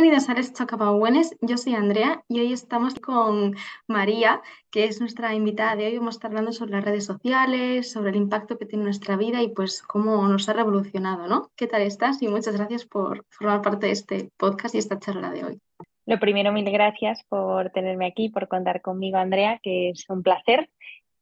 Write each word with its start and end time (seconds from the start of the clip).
Bienvenidos 0.00 0.28
a 0.28 0.34
Les 0.34 0.52
Chacapahuenes, 0.52 1.36
yo 1.40 1.56
soy 1.58 1.74
Andrea 1.74 2.22
y 2.28 2.38
hoy 2.38 2.52
estamos 2.52 2.94
con 3.00 3.56
María, 3.88 4.40
que 4.70 4.84
es 4.84 5.00
nuestra 5.00 5.34
invitada 5.34 5.74
de 5.74 5.86
hoy. 5.86 5.98
Vamos 5.98 6.14
a 6.14 6.18
estar 6.18 6.30
hablando 6.30 6.52
sobre 6.52 6.70
las 6.70 6.84
redes 6.84 7.04
sociales, 7.04 7.90
sobre 7.90 8.10
el 8.10 8.16
impacto 8.16 8.58
que 8.58 8.64
tiene 8.64 8.82
en 8.82 8.90
nuestra 8.90 9.16
vida 9.16 9.42
y 9.42 9.48
pues 9.48 9.82
cómo 9.82 10.28
nos 10.28 10.48
ha 10.48 10.52
revolucionado, 10.52 11.26
¿no? 11.26 11.50
¿Qué 11.56 11.66
tal 11.66 11.82
estás? 11.82 12.22
Y 12.22 12.28
muchas 12.28 12.56
gracias 12.56 12.84
por 12.84 13.24
formar 13.28 13.60
parte 13.60 13.86
de 13.86 13.92
este 13.92 14.30
podcast 14.36 14.76
y 14.76 14.78
esta 14.78 15.00
charla 15.00 15.32
de 15.32 15.44
hoy. 15.44 15.60
Lo 16.06 16.20
primero, 16.20 16.52
mil 16.52 16.70
gracias 16.70 17.24
por 17.28 17.70
tenerme 17.70 18.06
aquí, 18.06 18.28
por 18.28 18.46
contar 18.46 18.80
conmigo, 18.80 19.18
Andrea, 19.18 19.58
que 19.60 19.90
es 19.90 20.04
un 20.08 20.22
placer. 20.22 20.70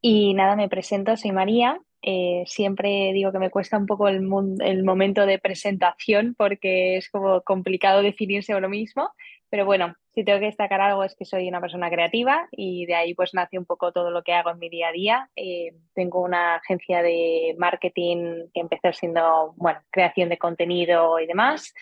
Y 0.02 0.34
nada, 0.34 0.54
me 0.54 0.68
presento, 0.68 1.16
soy 1.16 1.32
María, 1.32 1.80
eh, 2.08 2.44
siempre 2.46 3.10
digo 3.12 3.32
que 3.32 3.40
me 3.40 3.50
cuesta 3.50 3.76
un 3.76 3.84
poco 3.84 4.06
el, 4.06 4.22
momento 4.22 5.26
de 5.26 5.40
presentación 5.40 6.36
porque 6.38 6.98
es 6.98 7.10
como 7.10 7.42
complicado 7.42 8.00
definirse 8.00 8.54
uno 8.54 8.68
mismo, 8.68 9.10
pero 9.50 9.64
bueno, 9.64 9.96
si 10.14 10.22
tengo 10.22 10.38
que 10.38 10.46
destacar 10.46 10.80
algo 10.80 11.02
es 11.02 11.16
que 11.16 11.24
soy 11.24 11.48
una 11.48 11.60
persona 11.60 11.90
creativa 11.90 12.46
y 12.52 12.86
de 12.86 12.94
ahí 12.94 13.12
pues 13.14 13.34
nace 13.34 13.58
un 13.58 13.64
poco 13.64 13.90
todo 13.90 14.12
lo 14.12 14.22
que 14.22 14.34
hago 14.34 14.50
en 14.50 14.60
mi 14.60 14.68
día 14.68 14.88
a 14.88 14.92
día. 14.92 15.30
Eh, 15.34 15.72
tengo 15.94 16.22
una 16.22 16.54
agencia 16.54 17.02
de 17.02 17.56
marketing 17.58 18.50
que 18.54 18.60
empezó 18.60 18.92
siendo, 18.92 19.54
bueno, 19.56 19.80
creación 19.90 20.28
de 20.28 20.38
contenido 20.38 21.18
y 21.18 21.26
demás. 21.26 21.74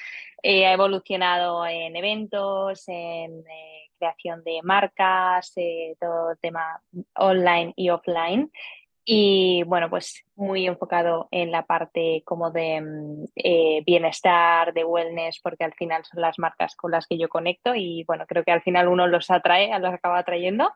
Eh, 0.43 0.65
ha 0.65 0.73
evolucionado 0.73 1.67
en 1.67 1.97
eventos, 1.97 2.85
en 2.89 3.45
creación 3.99 4.43
de 4.43 4.61
marcas, 4.63 5.53
todo 6.01 6.31
el 6.31 6.39
tema 6.39 6.81
online 7.15 7.75
y 7.77 7.91
offline 7.91 8.51
y 9.05 9.63
bueno, 9.65 9.91
pues 9.91 10.25
muy 10.35 10.67
enfocado 10.67 11.29
en 11.31 11.51
la 11.51 11.67
parte 11.67 12.23
como 12.25 12.51
de 12.51 12.81
mm, 12.81 13.25
eh, 13.37 13.83
bienestar, 13.87 14.73
de 14.73 14.85
wellness, 14.85 15.41
porque 15.43 15.65
al 15.65 15.75
final 15.75 16.05
son 16.05 16.23
las 16.23 16.39
marcas 16.39 16.75
con 16.75 16.91
las 16.91 17.07
que 17.07 17.19
yo 17.19 17.29
conecto 17.29 17.75
y 17.75 18.05
bueno, 18.05 18.25
creo 18.27 18.45
que 18.45 18.53
al 18.53 18.63
final 18.63 18.89
uno 18.89 19.07
los 19.07 19.31
atrae, 19.31 19.79
los 19.79 19.93
acaba 19.93 20.19
atrayendo. 20.19 20.73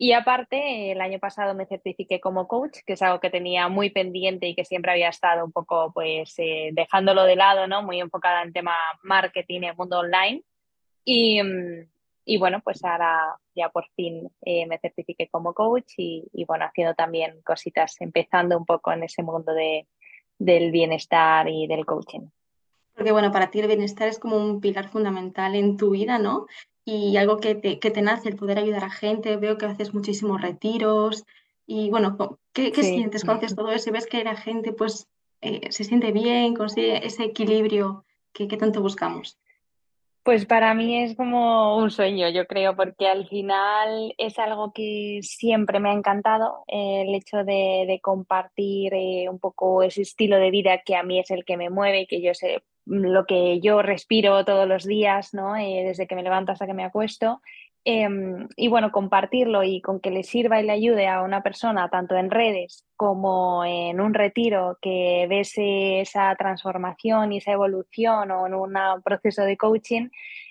Y 0.00 0.12
aparte, 0.12 0.92
el 0.92 1.00
año 1.00 1.18
pasado 1.18 1.54
me 1.54 1.66
certifiqué 1.66 2.20
como 2.20 2.46
coach, 2.46 2.78
que 2.86 2.92
es 2.92 3.02
algo 3.02 3.20
que 3.20 3.30
tenía 3.30 3.68
muy 3.68 3.90
pendiente 3.90 4.46
y 4.46 4.54
que 4.54 4.64
siempre 4.64 4.92
había 4.92 5.08
estado 5.08 5.44
un 5.44 5.52
poco 5.52 5.92
pues 5.92 6.34
eh, 6.38 6.70
dejándolo 6.72 7.24
de 7.24 7.36
lado, 7.36 7.66
¿no? 7.66 7.82
Muy 7.82 8.00
enfocada 8.00 8.42
en 8.42 8.52
tema 8.52 8.76
marketing 9.02 9.62
el 9.62 9.76
mundo 9.76 9.98
online. 9.98 10.42
Y, 11.04 11.42
mm, 11.42 11.88
y 12.28 12.36
bueno, 12.36 12.60
pues 12.62 12.84
ahora 12.84 13.38
ya 13.54 13.70
por 13.70 13.86
fin 13.96 14.30
eh, 14.42 14.66
me 14.66 14.78
certifiqué 14.78 15.30
como 15.30 15.54
coach 15.54 15.94
y, 15.96 16.28
bueno, 16.46 16.66
haciendo 16.66 16.94
también 16.94 17.40
cositas, 17.40 17.98
empezando 18.02 18.58
un 18.58 18.66
poco 18.66 18.92
en 18.92 19.02
ese 19.02 19.22
mundo 19.22 19.54
de, 19.54 19.88
del 20.38 20.70
bienestar 20.70 21.48
y 21.48 21.66
del 21.66 21.86
coaching. 21.86 22.28
Porque 22.94 23.12
bueno, 23.12 23.32
para 23.32 23.50
ti 23.50 23.60
el 23.60 23.66
bienestar 23.66 24.08
es 24.08 24.18
como 24.18 24.36
un 24.36 24.60
pilar 24.60 24.90
fundamental 24.90 25.54
en 25.54 25.78
tu 25.78 25.88
vida, 25.88 26.18
¿no? 26.18 26.44
Y 26.84 27.16
algo 27.16 27.38
que 27.38 27.54
te, 27.54 27.78
que 27.78 27.90
te 27.90 28.02
nace, 28.02 28.28
el 28.28 28.36
poder 28.36 28.58
ayudar 28.58 28.84
a 28.84 28.90
gente. 28.90 29.38
Veo 29.38 29.56
que 29.56 29.64
haces 29.64 29.94
muchísimos 29.94 30.42
retiros. 30.42 31.24
Y 31.66 31.88
bueno, 31.88 32.38
¿qué, 32.52 32.72
qué 32.72 32.82
sientes 32.82 33.24
cuando 33.24 33.46
haces 33.46 33.56
todo 33.56 33.72
eso 33.72 33.88
y 33.88 33.92
ves 33.94 34.06
que 34.06 34.22
la 34.22 34.36
gente 34.36 34.74
pues 34.74 35.08
eh, 35.40 35.72
se 35.72 35.84
siente 35.84 36.12
bien, 36.12 36.54
consigue 36.54 37.06
ese 37.06 37.24
equilibrio 37.24 38.04
que, 38.34 38.48
que 38.48 38.58
tanto 38.58 38.82
buscamos? 38.82 39.38
Pues 40.28 40.44
para 40.44 40.74
mí 40.74 41.02
es 41.02 41.16
como 41.16 41.78
un 41.78 41.90
sueño, 41.90 42.28
yo 42.28 42.46
creo, 42.46 42.76
porque 42.76 43.08
al 43.08 43.26
final 43.28 44.14
es 44.18 44.38
algo 44.38 44.74
que 44.74 45.20
siempre 45.22 45.80
me 45.80 45.88
ha 45.88 45.94
encantado, 45.94 46.64
eh, 46.66 47.04
el 47.08 47.14
hecho 47.14 47.44
de, 47.44 47.98
compartir 48.02 48.92
eh, 48.92 49.30
un 49.30 49.38
poco 49.38 49.82
ese 49.82 50.02
estilo 50.02 50.36
de 50.36 50.50
vida 50.50 50.82
que 50.84 50.96
a 50.96 51.02
mí 51.02 51.18
es 51.18 51.30
el 51.30 51.46
que 51.46 51.56
me 51.56 51.70
mueve 51.70 52.06
que 52.06 52.20
yo 52.20 52.34
sé 52.34 52.62
lo 52.84 53.24
que 53.24 53.60
yo 53.60 53.80
respiro 53.80 54.44
todos 54.44 54.68
los 54.68 54.84
días, 54.84 55.32
¿no? 55.32 55.56
Eh, 55.56 55.84
desde 55.86 56.06
que 56.06 56.14
me 56.14 56.22
levanto 56.22 56.52
hasta 56.52 56.66
que 56.66 56.74
me 56.74 56.84
acuesto. 56.84 57.40
Em, 57.90 58.46
y 58.54 58.68
bueno, 58.68 58.92
compartirlo 58.92 59.62
y 59.62 59.80
con 59.80 59.98
que 59.98 60.10
le 60.10 60.22
sirva 60.22 60.60
y 60.60 60.62
le 60.62 60.72
ayude 60.72 61.08
a 61.08 61.22
una 61.22 61.42
persona, 61.42 61.88
tanto 61.88 62.16
en 62.16 62.30
redes 62.30 62.84
como 62.96 63.64
en 63.64 63.98
un 64.02 64.12
retiro, 64.12 64.76
que 64.82 65.26
ves 65.26 65.54
esa 65.56 66.36
transformación 66.36 67.32
y 67.32 67.38
esa 67.38 67.52
evolución 67.52 68.30
o 68.30 68.46
en 68.46 68.52
un 68.52 68.74
proceso 69.02 69.42
de 69.42 69.56
coaching, 69.56 70.10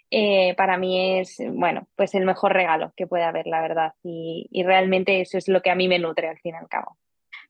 eh, 0.10 0.56
para 0.58 0.78
mí 0.78 1.20
es, 1.20 1.38
bueno, 1.52 1.88
pues 1.96 2.16
el 2.16 2.26
mejor 2.26 2.54
regalo 2.54 2.92
que 2.98 3.06
puede 3.06 3.24
haber, 3.24 3.46
la 3.46 3.62
verdad. 3.62 3.94
Y, 4.02 4.50
realmente 4.64 5.22
eso 5.22 5.38
es 5.38 5.48
lo 5.48 5.62
que 5.62 5.70
a 5.70 5.76
mí 5.76 5.88
me 5.88 6.00
nutre 6.00 6.30
al 6.30 6.40
fin 6.40 6.56
y 6.56 6.58
al 6.58 6.68
cabo. 6.68 6.98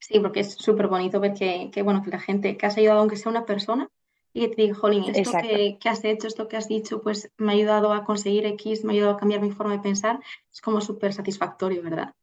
Sí, 0.02 0.20
porque 0.20 0.42
es 0.42 0.56
súper 0.56 0.88
bonito 0.88 1.22
ver 1.22 1.34
que, 1.34 1.70
que, 1.72 1.82
bueno, 1.82 2.04
que 2.04 2.12
la 2.12 2.20
gente 2.20 2.58
que 2.58 2.66
has 2.66 2.78
ayudado, 2.78 3.00
aunque 3.00 3.16
sea 3.16 3.32
una 3.32 3.46
persona, 3.46 3.90
y 4.34 4.42
que 4.42 4.56
te 4.56 4.62
diga, 4.64 4.76
jolín, 4.76 5.04
esto 5.14 5.32
que, 5.42 5.78
has 5.90 6.04
hecho, 6.04 6.28
esto 6.28 6.48
que 6.48 6.58
has 6.58 6.68
dicho, 6.68 7.02
pues 7.02 7.32
me 7.38 7.52
ha 7.52 7.56
ayudado 7.56 7.94
a 7.94 8.04
conseguir 8.06 8.46
X, 8.46 8.84
me 8.84 8.94
ha 8.94 8.96
ayudado 8.96 9.14
a 9.16 9.20
cambiar 9.20 9.42
mi 9.42 9.52
forma 9.52 9.74
de 9.74 9.80
pensar, 9.80 10.20
es 10.52 10.62
como 10.62 10.82
súper 10.82 11.14
satisfactorio, 11.14 11.82
¿verdad? 11.82 12.14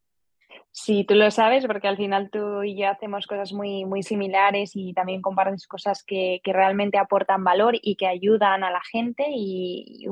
Sí, 0.76 1.04
tú 1.04 1.14
lo 1.14 1.30
sabes 1.30 1.64
porque 1.66 1.86
al 1.86 1.96
final 1.96 2.30
tú 2.30 2.64
y 2.64 2.76
yo 2.76 2.88
hacemos 2.88 3.28
cosas 3.28 3.52
muy, 3.52 3.84
muy 3.84 4.02
similares 4.02 4.72
y 4.74 4.92
también 4.92 5.22
compartes 5.22 5.68
cosas 5.68 6.02
que, 6.04 6.40
realmente 6.44 6.98
aportan 6.98 7.44
valor 7.44 7.76
y 7.80 7.94
que 7.94 8.08
ayudan 8.08 8.64
a 8.64 8.72
la 8.72 8.80
gente 8.90 9.24
y 9.28 10.04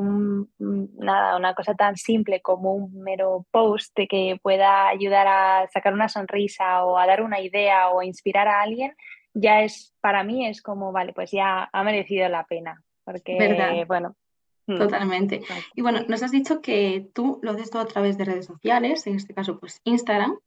nada, 0.58 1.36
una 1.36 1.54
cosa 1.54 1.74
tan 1.74 1.96
simple 1.96 2.40
como 2.42 2.74
un 2.74 3.02
mero 3.02 3.44
post 3.50 3.92
que 4.08 4.38
pueda 4.40 4.86
ayudar 4.86 5.26
a 5.26 5.68
sacar 5.72 5.94
una 5.94 6.08
sonrisa 6.08 6.84
o 6.84 6.96
a 6.96 7.08
dar 7.08 7.22
una 7.22 7.40
idea 7.40 7.88
o 7.88 7.98
a 7.98 8.06
inspirar 8.06 8.46
a 8.46 8.62
alguien, 8.62 8.94
ya 9.34 9.62
es, 9.62 9.94
para 10.00 10.24
mí 10.24 10.46
es 10.46 10.62
como, 10.62 10.92
vale, 10.92 11.12
pues 11.12 11.30
ya 11.30 11.68
ha 11.72 11.84
merecido 11.84 12.28
la 12.28 12.44
pena, 12.44 12.82
porque, 13.04 13.84
bueno. 13.86 14.16
Mm. 14.66 14.78
Totalmente. 14.78 15.42
Y 15.74 15.82
bueno, 15.82 16.02
nos 16.08 16.22
has 16.22 16.30
dicho 16.30 16.60
que 16.60 17.08
tú 17.12 17.40
lo 17.42 17.52
haces 17.52 17.70
todo 17.70 17.82
a 17.82 17.86
través 17.86 18.16
de 18.16 18.24
redes 18.24 18.46
sociales, 18.46 19.06
en 19.06 19.16
este 19.16 19.34
caso, 19.34 19.58
pues 19.58 19.80
Instagram, 19.84 20.38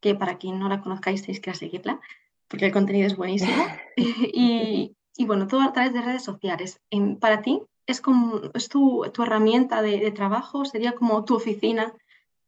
que 0.00 0.14
para 0.14 0.38
quien 0.38 0.58
no 0.58 0.68
la 0.68 0.80
conozcáis 0.80 1.22
tenéis 1.22 1.40
que 1.40 1.54
seguirla, 1.54 2.00
porque 2.48 2.66
el 2.66 2.72
contenido 2.72 3.06
es 3.06 3.16
buenísimo. 3.16 3.52
y, 3.96 4.94
bueno, 5.26 5.46
todo 5.46 5.62
a 5.62 5.72
través 5.72 5.92
de 5.92 6.02
redes 6.02 6.22
sociales. 6.24 6.80
para 7.20 7.42
ti, 7.42 7.62
¿es, 7.86 8.00
como, 8.00 8.40
es 8.54 8.68
tu, 8.68 9.04
tu 9.12 9.22
herramienta 9.22 9.82
de, 9.82 9.98
de 9.98 10.10
trabajo? 10.10 10.64
¿Sería 10.64 10.92
como 10.92 11.24
tu 11.24 11.34
oficina, 11.34 11.92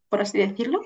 por 0.09 0.21
así 0.21 0.39
decirlo? 0.39 0.83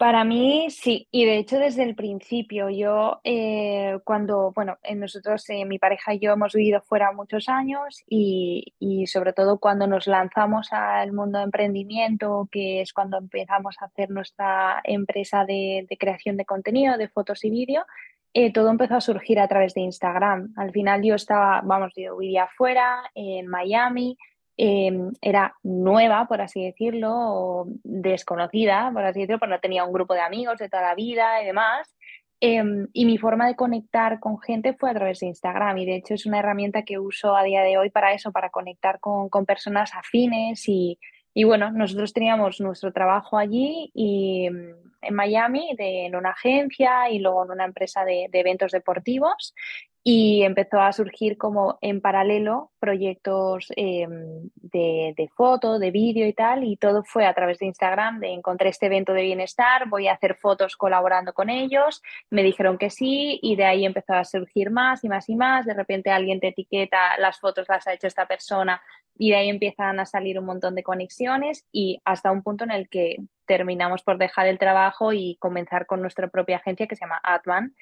Para 0.00 0.24
mí 0.24 0.68
sí, 0.70 1.08
y 1.10 1.26
de 1.26 1.36
hecho 1.36 1.58
desde 1.58 1.82
el 1.82 1.94
principio, 1.94 2.70
yo 2.70 3.20
eh, 3.22 3.98
cuando, 4.02 4.50
bueno, 4.52 4.78
nosotros, 4.96 5.46
eh, 5.50 5.66
mi 5.66 5.78
pareja 5.78 6.14
y 6.14 6.18
yo 6.20 6.32
hemos 6.32 6.54
vivido 6.54 6.80
fuera 6.80 7.12
muchos 7.12 7.50
años 7.50 8.02
y, 8.08 8.64
sobre 9.08 9.34
todo 9.34 9.58
cuando 9.58 9.86
nos 9.86 10.06
lanzamos 10.06 10.72
al 10.72 11.12
mundo 11.12 11.36
de 11.36 11.44
emprendimiento, 11.44 12.48
que 12.50 12.80
es 12.80 12.94
cuando 12.94 13.18
empezamos 13.18 13.76
a 13.78 13.84
hacer 13.84 14.08
nuestra 14.08 14.80
empresa 14.84 15.44
de, 15.44 15.86
creación 15.98 16.38
de 16.38 16.46
contenido, 16.46 16.96
de 16.96 17.08
fotos 17.08 17.44
y 17.44 17.50
vídeo, 17.50 17.84
eh, 18.32 18.54
todo 18.54 18.70
empezó 18.70 18.94
a 18.94 19.02
surgir 19.02 19.38
a 19.38 19.48
través 19.48 19.74
de 19.74 19.82
Instagram. 19.82 20.54
Al 20.56 20.72
final 20.72 21.02
yo 21.02 21.14
estaba, 21.14 21.60
vamos, 21.62 21.92
yo 21.94 22.16
vivía 22.16 22.44
afuera, 22.44 23.02
en 23.14 23.48
Miami, 23.48 24.16
Em, 24.62 25.12
era 25.22 25.56
nueva, 25.62 26.26
por 26.28 26.42
así 26.42 26.62
decirlo, 26.62 27.64
desconocida, 27.82 28.90
por 28.92 29.02
así 29.02 29.20
decirlo, 29.20 29.38
porque 29.38 29.54
no 29.54 29.60
tenía 29.60 29.84
un 29.84 29.92
grupo 29.94 30.12
de 30.12 30.20
amigos 30.20 30.58
de 30.58 30.68
toda 30.68 30.82
la 30.82 30.94
vida 30.94 31.42
y 31.42 31.46
demás. 31.46 31.96
Em, 32.40 32.86
y 32.92 33.06
mi 33.06 33.16
forma 33.16 33.46
de 33.46 33.56
conectar 33.56 34.20
con 34.20 34.38
gente 34.38 34.74
fue 34.74 34.90
a 34.90 34.94
través 34.94 35.20
de 35.20 35.28
Instagram 35.28 35.78
y 35.78 35.86
de 35.86 35.96
hecho 35.96 36.12
es 36.12 36.26
una 36.26 36.40
herramienta 36.40 36.82
que 36.82 36.98
uso 36.98 37.34
a 37.34 37.42
día 37.42 37.62
de 37.62 37.78
hoy 37.78 37.88
para 37.88 38.12
eso, 38.12 38.32
para 38.32 38.50
conectar 38.50 39.00
con, 39.00 39.30
personas 39.46 39.94
afines 39.94 40.68
y, 40.68 40.98
bueno, 41.42 41.72
nosotros 41.72 42.12
teníamos 42.12 42.60
nuestro 42.60 42.92
trabajo 42.92 43.38
allí 43.38 43.90
y 43.94 44.44
em, 44.46 44.74
en 45.00 45.14
Miami 45.14 45.74
en 45.78 46.16
una 46.16 46.32
agencia 46.32 47.08
y 47.08 47.18
luego 47.18 47.44
en 47.44 47.52
una 47.52 47.64
empresa 47.64 48.04
de 48.04 48.28
eventos 48.30 48.72
deportivos 48.72 49.54
y 50.02 50.42
empezó 50.44 50.80
a 50.80 50.92
surgir 50.92 51.36
como 51.36 51.78
en 51.82 52.00
paralelo 52.00 52.70
proyectos 52.78 53.66
em, 53.76 54.48
de, 54.54 55.12
de, 55.14 55.28
foto, 55.28 55.78
de 55.78 55.90
vídeo 55.90 56.26
y 56.26 56.32
tal, 56.32 56.64
y 56.64 56.76
todo 56.76 57.04
fue 57.04 57.26
a 57.26 57.34
través 57.34 57.58
de 57.58 57.66
Instagram, 57.66 58.18
de 58.18 58.32
encontré 58.32 58.70
este 58.70 58.86
evento 58.86 59.12
de 59.12 59.22
bienestar, 59.22 59.88
voy 59.88 60.08
a 60.08 60.14
hacer 60.14 60.36
fotos 60.36 60.76
colaborando 60.76 61.34
con 61.34 61.50
ellos, 61.50 62.02
me 62.30 62.42
dijeron 62.42 62.78
que 62.78 62.88
sí, 62.88 63.38
y 63.42 63.56
de 63.56 63.64
ahí 63.66 63.84
empezó 63.84 64.14
a 64.14 64.24
surgir 64.24 64.70
más 64.70 65.04
y 65.04 65.08
más 65.08 65.28
y 65.28 65.36
más, 65.36 65.66
de 65.66 65.74
repente 65.74 66.10
alguien 66.10 66.40
te 66.40 66.48
etiqueta, 66.48 67.18
las 67.18 67.38
fotos 67.38 67.68
las 67.68 67.86
ha 67.86 67.92
hecho 67.92 68.06
esta 68.06 68.26
persona, 68.26 68.80
y 69.18 69.30
de 69.30 69.36
ahí 69.36 69.50
empiezan 69.50 70.00
a 70.00 70.06
salir 70.06 70.38
un 70.38 70.46
montón 70.46 70.74
de 70.74 70.82
conexiones 70.82 71.66
y 71.72 72.00
hasta 72.06 72.32
un 72.32 72.42
punto 72.42 72.64
en 72.64 72.70
el 72.70 72.88
que 72.88 73.16
terminamos 73.44 74.02
por 74.02 74.16
dejar 74.16 74.46
el 74.46 74.58
trabajo 74.58 75.12
y 75.12 75.36
comenzar 75.40 75.84
con 75.84 76.00
nuestra 76.00 76.28
propia 76.28 76.56
agencia 76.56 76.86
que 76.86 76.96
se 76.96 77.04
llama 77.04 77.20
Atman 77.22 77.74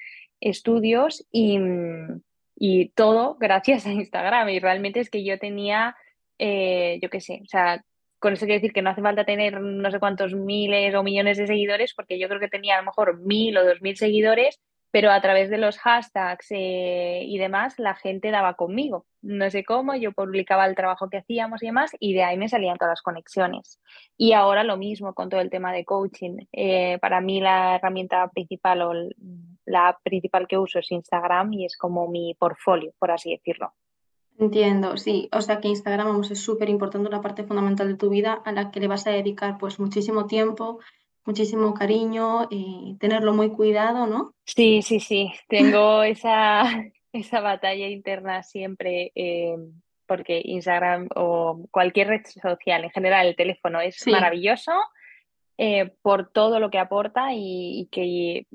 Studios 0.43 1.27
y, 1.33 1.59
y 2.57 2.89
todo 2.91 3.37
gracias 3.39 3.87
a 3.87 3.93
Instagram. 3.93 4.49
Y 4.51 4.61
realmente 4.61 5.01
es 5.01 5.11
que 5.11 5.25
yo 5.25 5.39
tenía, 5.39 5.97
eh, 6.39 6.99
yo 7.03 7.11
qué 7.11 7.21
sé, 7.21 7.41
o 7.43 7.49
sea, 7.49 7.85
con 8.19 8.33
eso 8.33 8.47
quiero 8.47 8.61
decir 8.61 8.73
que 8.73 8.83
no 8.83 8.91
hace 8.91 9.03
falta 9.03 9.25
tener 9.25 9.61
no 9.61 9.91
sé 9.91 10.01
cuántos 10.01 10.35
miles 10.35 10.95
o 10.95 11.03
millones 11.03 11.39
de 11.39 11.47
seguidores, 11.47 11.95
porque 11.95 12.19
yo 12.19 12.29
creo 12.29 12.41
que 12.41 12.49
tenía 12.49 12.77
a 12.77 12.81
lo 12.81 12.87
mejor 12.87 13.21
mil 13.21 13.57
o 13.57 13.65
dos 13.65 13.81
mil 13.81 13.97
seguidores 13.97 14.61
pero 14.91 15.11
a 15.11 15.21
través 15.21 15.51
de 15.51 15.59
los 15.59 15.79
hashtags 15.79 16.47
eh, 16.51 17.23
y 17.25 17.39
demás, 17.39 17.79
la 17.79 17.95
gente 17.95 18.31
daba 18.31 18.55
conmigo. 18.55 19.07
No 19.21 19.51
sé 19.51 19.65
cómo, 19.65 19.95
yo 19.95 20.13
publicaba 20.13 20.67
el 20.67 20.75
trabajo 20.75 21.11
que 21.11 21.19
hacíamos 21.19 21.63
y 21.63 21.67
demás, 21.67 21.91
y 21.99 22.15
de 22.15 22.25
ahí 22.25 22.39
me 22.39 22.49
salían 22.49 22.79
todas 22.79 22.93
las 22.93 23.03
conexiones. 23.03 23.81
Y 24.17 24.33
ahora 24.33 24.65
lo 24.65 24.77
mismo 24.77 25.15
con 25.15 25.29
todo 25.29 25.41
el 25.41 25.51
tema 25.51 25.73
de 25.73 25.85
coaching. 25.85 26.47
Eh, 26.53 26.99
para 27.01 27.21
mí 27.21 27.41
la 27.41 27.77
herramienta 27.77 28.29
principal 28.29 28.83
o 28.83 28.93
la 29.67 29.99
principal 30.03 30.47
que 30.47 30.59
uso 30.59 30.79
es 30.79 30.91
Instagram 30.91 31.53
y 31.53 31.67
es 31.67 31.77
como 31.77 32.09
mi 32.09 32.35
portfolio, 32.35 32.93
por 32.99 33.11
así 33.11 33.31
decirlo. 33.31 33.75
Entiendo, 34.39 34.97
sí. 34.97 35.29
O 35.33 35.41
sea 35.41 35.61
que 35.61 35.69
Instagram 35.69 36.07
vamos, 36.07 36.31
es 36.31 36.41
súper 36.41 36.69
importante, 36.69 37.09
una 37.09 37.21
parte 37.21 37.43
fundamental 37.43 37.89
de 37.89 37.97
tu 37.97 38.09
vida 38.09 38.35
a 38.45 38.53
la 38.53 38.71
que 38.71 38.79
le 38.79 38.87
vas 38.87 39.07
a 39.07 39.11
dedicar 39.11 39.59
pues 39.59 39.81
muchísimo 39.81 40.27
tiempo, 40.27 40.79
muchísimo 41.29 41.75
cariño 41.75 42.49
y 42.51 42.97
tenerlo 42.99 43.35
muy 43.35 43.51
cuidado, 43.51 44.07
¿no? 44.07 44.33
Sí, 44.47 44.81
sí, 44.81 44.99
sí. 44.99 45.31
Tengo 45.47 46.03
esa, 46.03 46.63
esa 47.13 47.41
batalla 47.41 47.87
interna 47.87 48.43
siempre 48.43 49.13
eh, 49.15 49.55
porque 50.07 50.41
Instagram 50.43 51.09
o 51.15 51.69
cualquier 51.71 52.09
red 52.09 52.23
social, 52.25 52.85
en 52.85 52.91
general 52.91 53.27
el 53.27 53.37
teléfono 53.37 53.79
es 53.79 54.07
maravilloso 54.07 54.73
eh, 55.59 55.93
por 56.01 56.31
todo 56.31 56.61
lo 56.61 56.71
que 56.71 56.79
aporta 56.79 57.29
y 57.35 57.89
que 57.93 58.47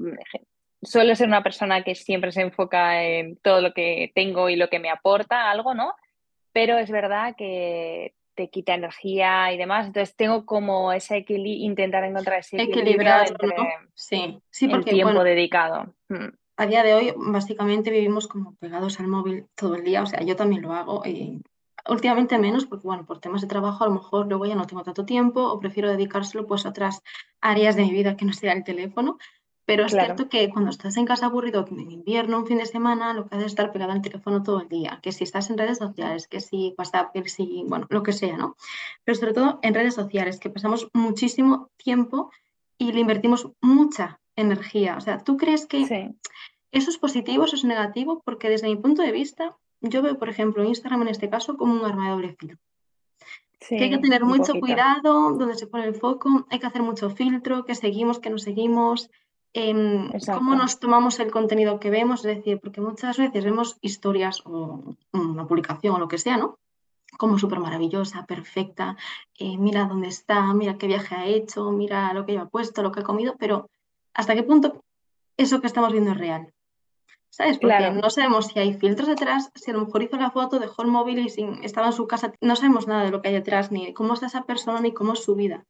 suelo 0.81 1.16
ser 1.16 1.28
una 1.28 1.44
persona 1.44 1.84
que 1.84 1.94
siempre 1.94 2.31
se 2.31 2.42
enfoca 2.42 3.04
en 3.04 3.38
todo 3.38 3.62
lo 3.62 3.72
que 3.76 4.12
tengo 4.16 4.50
y 4.50 4.56
lo 4.56 4.69
que 4.69 4.80
me 4.80 4.90
aporta 4.90 5.52
algo, 5.52 5.76
¿no? 5.76 5.94
Pero 6.54 6.80
es 6.80 6.90
verdad 6.90 7.36
que 7.38 8.16
te 8.35 8.50
quita 8.50 8.75
energía 8.75 9.51
y 9.53 9.57
demás, 9.57 9.88
entonces 9.88 10.15
tengo 10.15 10.45
como 10.45 10.91
ese 10.91 11.18
equilibrio, 11.18 11.65
intentar 11.65 12.03
encontrar 12.03 12.39
ese 12.39 12.62
equilibrio 12.62 13.12
entre 13.27 13.56
sí. 13.94 14.41
Sí, 14.50 14.65
el 14.71 14.83
tiempo 14.83 15.24
dedicado. 15.24 15.94
Mm. 16.09 16.30
A 16.56 16.65
día 16.68 16.83
de 16.83 16.94
hoy, 16.94 17.13
básicamente 17.15 17.89
vivimos 17.89 18.27
como 18.27 18.56
pegados 18.56 19.00
al 19.00 19.07
móvil 19.07 19.47
todo 19.56 19.75
el 19.75 19.83
día, 19.83 20.03
o 20.03 20.06
sea, 20.06 20.21
yo 20.21 20.35
también 20.35 20.62
lo 20.62 20.74
hago 20.74 21.03
y 21.06 21.41
últimamente 21.89 22.38
menos, 22.38 22.65
porque 22.65 22.88
bueno, 22.88 23.06
por 23.06 23.19
temas 23.19 23.41
de 23.41 23.47
trabajo 23.47 23.83
a 23.83 23.88
lo 23.88 23.94
mejor 23.94 24.27
luego 24.27 24.45
ya 24.45 24.56
no 24.56 24.68
tengo 24.68 24.83
tanto 24.83 25.06
tiempo 25.06 25.41
o 25.41 25.59
prefiero 25.59 25.89
dedicárselo 25.89 26.47
pues 26.47 26.65
a 26.65 26.69
otras 26.69 27.01
áreas 27.41 27.75
de 27.75 27.83
mi 27.83 27.91
vida 27.91 28.15
que 28.15 28.25
no 28.25 28.33
sea 28.33 28.53
el 28.53 28.63
teléfono, 28.63 29.18
pero 29.65 29.86
es 29.86 29.94
cierto 29.94 30.27
que 30.27 30.50
cuando 30.50 30.71
estás 30.71 30.98
en 30.98 31.06
casa 31.06 31.27
aburrido 31.27 31.65
en 31.69 31.89
invierno, 31.92 32.39
un 32.39 32.45
fin 32.45 32.57
de 32.57 32.65
semana, 32.65 33.13
lo 33.13 33.27
que 33.27 33.36
haces 33.36 33.45
es 33.45 33.51
estar 33.54 33.71
pegado 33.71 33.94
al 33.94 34.01
teléfono 34.01 34.44
todo 34.44 34.62
el 34.62 34.68
día. 34.68 35.00
Que 35.01 35.13
si 35.13 35.24
estás 35.24 35.50
en 35.50 35.57
redes 35.57 35.77
sociales, 35.77 36.27
que 36.27 36.42
si 36.42 36.75
WhatsApp, 36.77 37.13
que 37.13 37.30
si, 37.30 37.63
bueno, 37.68 37.88
lo 37.89 38.04
que 38.04 38.12
sea, 38.12 38.36
¿no? 38.36 38.57
Pero 39.06 39.18
sobre 39.18 39.33
todo 39.33 39.60
en 39.62 39.74
redes 39.74 39.95
sociales, 39.95 40.39
que 40.39 40.50
pasamos 40.50 40.89
muchísimo 40.94 41.69
tiempo 41.77 42.30
y 42.77 42.92
le 42.92 43.00
invertimos 43.00 43.51
mucha 43.62 44.19
energía. 44.36 44.98
O 44.98 45.01
sea, 45.01 45.19
¿tú 45.19 45.38
crees 45.38 45.66
que 45.66 46.13
eso 46.71 46.89
es 46.89 46.98
positivo, 46.98 47.45
eso 47.45 47.56
es 47.56 47.63
negativo? 47.63 48.21
Porque 48.25 48.50
desde 48.50 48.68
mi 48.68 48.75
punto 48.75 49.01
de 49.01 49.13
vista, 49.13 49.56
yo 49.80 50.01
veo, 50.01 50.19
por 50.19 50.27
ejemplo, 50.27 50.66
Instagram 50.66 51.04
en 51.04 51.07
este 51.09 51.30
caso 51.30 51.56
como 51.56 51.74
un 51.74 51.86
arma 51.86 52.06
de 52.06 52.12
doble 52.12 52.36
filo. 52.38 52.57
que 53.59 53.81
hay 53.81 53.89
que 53.89 53.98
tener 54.00 54.25
mucho 54.25 54.59
cuidado 54.59 55.31
donde 55.38 55.56
se 55.56 55.68
pone 55.68 55.86
el 55.86 55.95
foco, 55.95 56.45
hay 56.50 56.59
que 56.59 56.68
hacer 56.68 56.81
mucho 56.81 57.09
filtro, 57.09 57.63
que 57.63 57.75
seguimos, 57.75 58.19
que 58.19 58.30
no 58.30 58.38
seguimos, 58.38 59.09
Em, 59.54 60.10
cómo 60.34 60.56
nos 60.56 60.80
tomamos 60.80 61.20
el 61.20 61.30
contenido 61.30 61.80
que 61.80 61.92
vemos, 61.92 62.26
es 62.26 62.38
decir, 62.38 62.60
porque 62.60 62.82
muchas 62.82 63.18
veces 63.18 63.44
vemos 63.44 63.78
historias 63.82 64.42
o 64.46 64.96
una 65.12 65.48
publicación 65.48 65.96
o 65.96 66.00
lo 66.00 66.08
que 66.08 66.18
sea, 66.18 66.38
¿no? 66.38 66.58
Como 67.20 67.38
súper 67.38 67.60
maravillosa, 67.60 68.26
perfecta, 68.26 68.98
eh, 69.38 69.56
mira 69.60 69.86
dónde 69.86 70.08
está, 70.08 70.52
mira 70.56 70.80
qué 70.80 70.88
viaje 70.88 71.14
ha 71.14 71.26
hecho, 71.28 71.70
mira 71.72 72.12
lo 72.14 72.26
que 72.26 72.32
lleva 72.32 72.50
puesto, 72.50 72.82
lo 72.82 72.92
que 72.92 73.02
ha 73.02 73.04
comido, 73.04 73.36
pero 73.38 73.70
¿hasta 74.16 74.34
qué 74.34 74.42
punto 74.42 74.84
eso 75.38 75.62
que 75.62 75.68
estamos 75.68 75.92
viendo 75.92 76.12
es 76.12 76.18
real? 76.18 76.52
¿Sabes? 77.30 77.60
Porque 77.60 77.92
no 77.92 78.10
sabemos 78.10 78.48
si 78.48 78.60
hay 78.60 78.74
filtros 78.74 79.08
detrás, 79.08 79.52
si 79.54 79.70
a 79.70 79.74
lo 79.76 79.86
mejor 79.86 80.02
hizo 80.02 80.18
la 80.18 80.32
foto, 80.32 80.58
dejó 80.58 80.82
el 80.82 80.88
móvil 80.88 81.20
y 81.20 81.66
estaba 81.66 81.88
en 81.88 81.94
su 81.94 82.08
casa, 82.08 82.34
no 82.42 82.56
sabemos 82.56 82.88
nada 82.88 83.04
de 83.04 83.12
lo 83.12 83.22
que 83.22 83.28
hay 83.28 83.34
detrás, 83.36 83.72
ni 83.72 83.94
cómo 83.94 84.16
está 84.16 84.26
esa 84.26 84.44
persona, 84.44 84.82
ni 84.82 84.94
cómo 84.94 85.14
es 85.14 85.24
su 85.24 85.36
vida. 85.36 85.66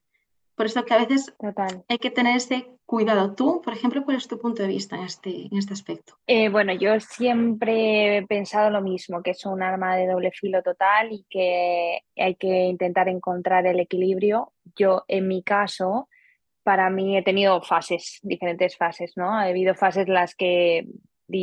Por 0.56 0.68
eso 0.68 0.86
que 0.86 0.94
a 0.94 1.00
veces 1.00 1.34
hay 1.88 1.98
que 1.98 2.12
tener 2.12 2.38
ese 2.38 2.68
cuidado. 2.86 3.34
Tú, 3.34 3.62
por 3.64 3.74
ejemplo, 3.74 4.04
¿cuál 4.06 4.18
es 4.18 4.28
tu 4.28 4.40
punto 4.40 4.62
de 4.62 4.68
vista 4.68 4.96
en 4.96 5.04
este, 5.04 5.48
en 5.48 5.58
este 5.58 5.74
aspecto? 5.74 6.14
Eh, 6.28 6.50
bueno, 6.50 6.74
yo 6.74 7.00
siempre 7.00 8.18
he 8.18 8.28
pensado 8.28 8.70
lo 8.70 8.82
mismo, 8.82 9.24
que 9.24 9.32
es 9.32 9.46
un 9.46 9.64
arma 9.64 9.96
de 9.96 10.08
doble 10.08 10.32
filo 10.32 10.62
total 10.62 11.12
y 11.12 11.26
que 11.30 12.02
hay 12.18 12.36
que 12.36 12.66
intentar 12.66 13.10
encontrar 13.10 13.66
el 13.66 13.80
equilibrio. 13.80 14.54
Yo, 14.76 15.06
en 15.08 15.28
mi 15.28 15.42
caso, 15.44 16.08
para 16.64 16.90
mí 16.90 17.18
he 17.18 17.24
tenido 17.24 17.62
fases, 17.62 18.20
diferentes 18.22 18.78
fases, 18.78 19.14
¿no? 19.16 19.34
Ha 19.34 19.44
habido 19.44 19.76
fases 19.76 20.08
en 20.08 20.14
las 20.14 20.36
que 20.36 20.88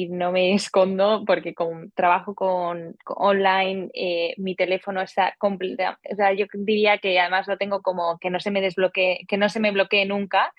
no 0.08 0.32
me 0.32 0.54
escondo 0.54 1.24
porque 1.26 1.54
con 1.54 1.90
trabajo 1.92 2.34
con, 2.34 2.96
online, 3.04 3.90
eh, 3.94 4.34
mi 4.38 4.54
teléfono 4.54 5.00
está 5.00 5.34
completo. 5.38 5.84
O 6.10 6.14
sea, 6.14 6.32
yo 6.32 6.46
diría 6.52 6.98
que 6.98 7.18
además 7.18 7.48
lo 7.48 7.56
tengo 7.56 7.82
como 7.82 8.18
que 8.18 8.30
no 8.30 8.40
se 8.40 8.50
me 8.50 8.60
desbloquee, 8.60 9.26
que 9.28 9.36
no 9.36 9.48
se 9.48 9.60
me 9.60 9.70
bloquee 9.70 10.06
nunca, 10.06 10.52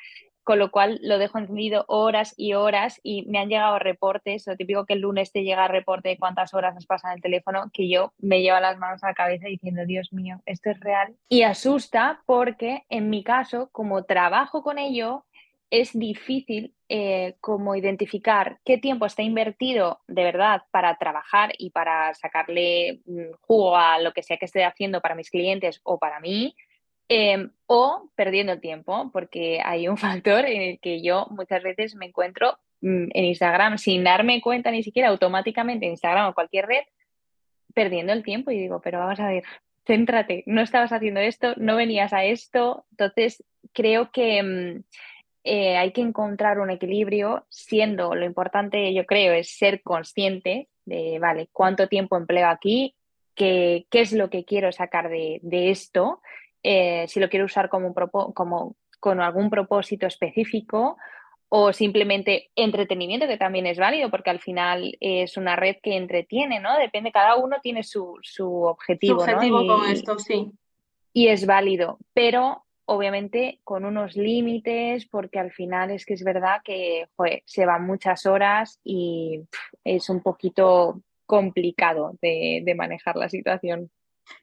con 0.43 0.59
lo 0.59 0.71
cual 0.71 0.99
lo 1.03 1.17
dejo 1.17 1.37
encendido 1.37 1.85
horas 1.87 2.33
y 2.35 2.53
horas 2.53 2.99
y 3.03 3.25
me 3.27 3.39
han 3.39 3.49
llegado 3.49 3.79
reportes, 3.79 4.47
lo 4.47 4.55
típico 4.55 4.85
que 4.85 4.93
el 4.93 5.01
lunes 5.01 5.31
te 5.31 5.43
llega 5.43 5.67
reporte 5.67 6.09
de 6.09 6.17
cuántas 6.17 6.53
horas 6.53 6.85
pasado 6.85 7.13
en 7.13 7.17
el 7.17 7.21
teléfono, 7.21 7.69
que 7.71 7.89
yo 7.89 8.11
me 8.17 8.41
llevo 8.41 8.59
las 8.59 8.77
manos 8.77 9.03
a 9.03 9.07
la 9.07 9.13
cabeza 9.13 9.47
diciendo, 9.47 9.85
Dios 9.85 10.11
mío, 10.11 10.41
esto 10.45 10.71
es 10.71 10.79
real. 10.79 11.15
Y 11.29 11.43
asusta 11.43 12.21
porque 12.25 12.83
en 12.89 13.09
mi 13.09 13.23
caso, 13.23 13.69
como 13.71 14.03
trabajo 14.03 14.63
con 14.63 14.79
ello, 14.79 15.25
es 15.71 15.97
difícil 15.97 16.75
eh, 16.89 17.37
como 17.39 17.75
identificar 17.75 18.59
qué 18.65 18.77
tiempo 18.77 19.05
está 19.05 19.23
invertido 19.23 20.01
de 20.07 20.25
verdad 20.25 20.63
para 20.69 20.97
trabajar 20.97 21.53
y 21.57 21.69
para 21.69 22.13
sacarle 22.13 22.99
mm, 23.05 23.31
jugo 23.39 23.77
a 23.77 23.97
lo 23.99 24.11
que 24.11 24.21
sea 24.21 24.35
que 24.35 24.45
esté 24.45 24.65
haciendo 24.65 24.99
para 24.99 25.15
mis 25.15 25.31
clientes 25.31 25.79
o 25.83 25.97
para 25.97 26.19
mí, 26.19 26.53
em, 27.07 27.51
o 27.67 28.09
perdiendo 28.15 28.59
tiempo, 28.59 29.09
porque 29.13 29.61
hay 29.63 29.87
un 29.87 29.97
factor 30.25 30.45
en 30.45 30.61
el 30.61 30.79
que 30.81 31.01
yo 31.01 31.27
muchas 31.31 31.63
veces 31.63 31.95
me 31.95 32.07
encuentro 32.07 32.59
mm, 32.81 33.07
en 33.13 33.25
Instagram 33.25 33.77
sin 33.77 34.03
darme 34.03 34.41
cuenta 34.41 34.71
ni 34.71 34.83
siquiera 34.83 35.07
automáticamente 35.07 35.85
en 35.85 35.91
Instagram 35.93 36.27
o 36.27 36.33
cualquier 36.33 36.65
red, 36.65 36.83
perdiendo 37.73 38.11
el 38.11 38.23
tiempo 38.23 38.51
y 38.51 38.59
digo, 38.59 38.81
pero 38.83 38.99
vamos 38.99 39.21
a 39.21 39.29
ver, 39.29 39.43
céntrate, 39.85 40.43
no 40.47 40.61
estabas 40.61 40.91
haciendo 40.91 41.21
esto, 41.21 41.53
no 41.55 41.77
venías 41.77 42.11
a 42.11 42.25
esto, 42.25 42.85
entonces 42.91 43.41
creo 43.71 44.11
que... 44.11 44.43
Mm, 44.43 44.83
eh, 45.43 45.77
hay 45.77 45.91
que 45.91 46.01
encontrar 46.01 46.59
un 46.59 46.69
equilibrio, 46.69 47.45
siendo 47.49 48.13
lo 48.15 48.25
importante, 48.25 48.93
yo 48.93 49.05
creo, 49.05 49.33
es 49.33 49.57
ser 49.57 49.81
consciente 49.81 50.69
de, 50.85 51.17
vale, 51.19 51.49
cuánto 51.51 51.87
tiempo 51.87 52.17
empleo 52.17 52.47
aquí, 52.47 52.95
qué, 53.35 53.87
qué 53.89 54.01
es 54.01 54.13
lo 54.13 54.29
que 54.29 54.45
quiero 54.45 54.71
sacar 54.71 55.09
de, 55.09 55.39
de 55.41 55.71
esto, 55.71 56.21
eh, 56.63 57.05
si 57.07 57.19
lo 57.19 57.29
quiero 57.29 57.45
usar 57.45 57.69
como, 57.69 57.93
como 57.93 58.75
con 58.99 59.19
algún 59.19 59.49
propósito 59.49 60.05
específico 60.05 60.97
o 61.49 61.73
simplemente 61.73 62.51
entretenimiento, 62.55 63.27
que 63.27 63.37
también 63.37 63.65
es 63.65 63.77
válido, 63.77 64.09
porque 64.09 64.29
al 64.29 64.39
final 64.39 64.95
es 64.99 65.37
una 65.37 65.55
red 65.55 65.77
que 65.81 65.97
entretiene, 65.97 66.59
¿no? 66.59 66.77
Depende, 66.77 67.11
cada 67.11 67.35
uno 67.35 67.57
tiene 67.61 67.83
su, 67.83 68.17
su 68.21 68.63
objetivo. 68.63 69.19
Su 69.19 69.23
objetivo 69.23 69.67
con 69.67 69.89
esto, 69.89 70.19
sí. 70.19 70.51
Y 71.13 71.27
es 71.27 71.45
válido, 71.45 71.97
pero 72.13 72.63
obviamente 72.91 73.61
con 73.63 73.85
unos 73.85 74.17
límites, 74.17 75.05
porque 75.05 75.39
al 75.39 75.51
final 75.51 75.91
es 75.91 76.05
que 76.05 76.13
es 76.13 76.23
verdad 76.25 76.61
que 76.61 77.07
se 77.45 77.65
van 77.65 77.85
muchas 77.85 78.25
horas 78.25 78.81
y 78.83 79.43
es 79.85 80.09
un 80.09 80.21
poquito 80.21 81.01
complicado 81.25 82.17
de, 82.21 82.73
manejar 82.75 83.15
la 83.15 83.29
situación. 83.29 83.89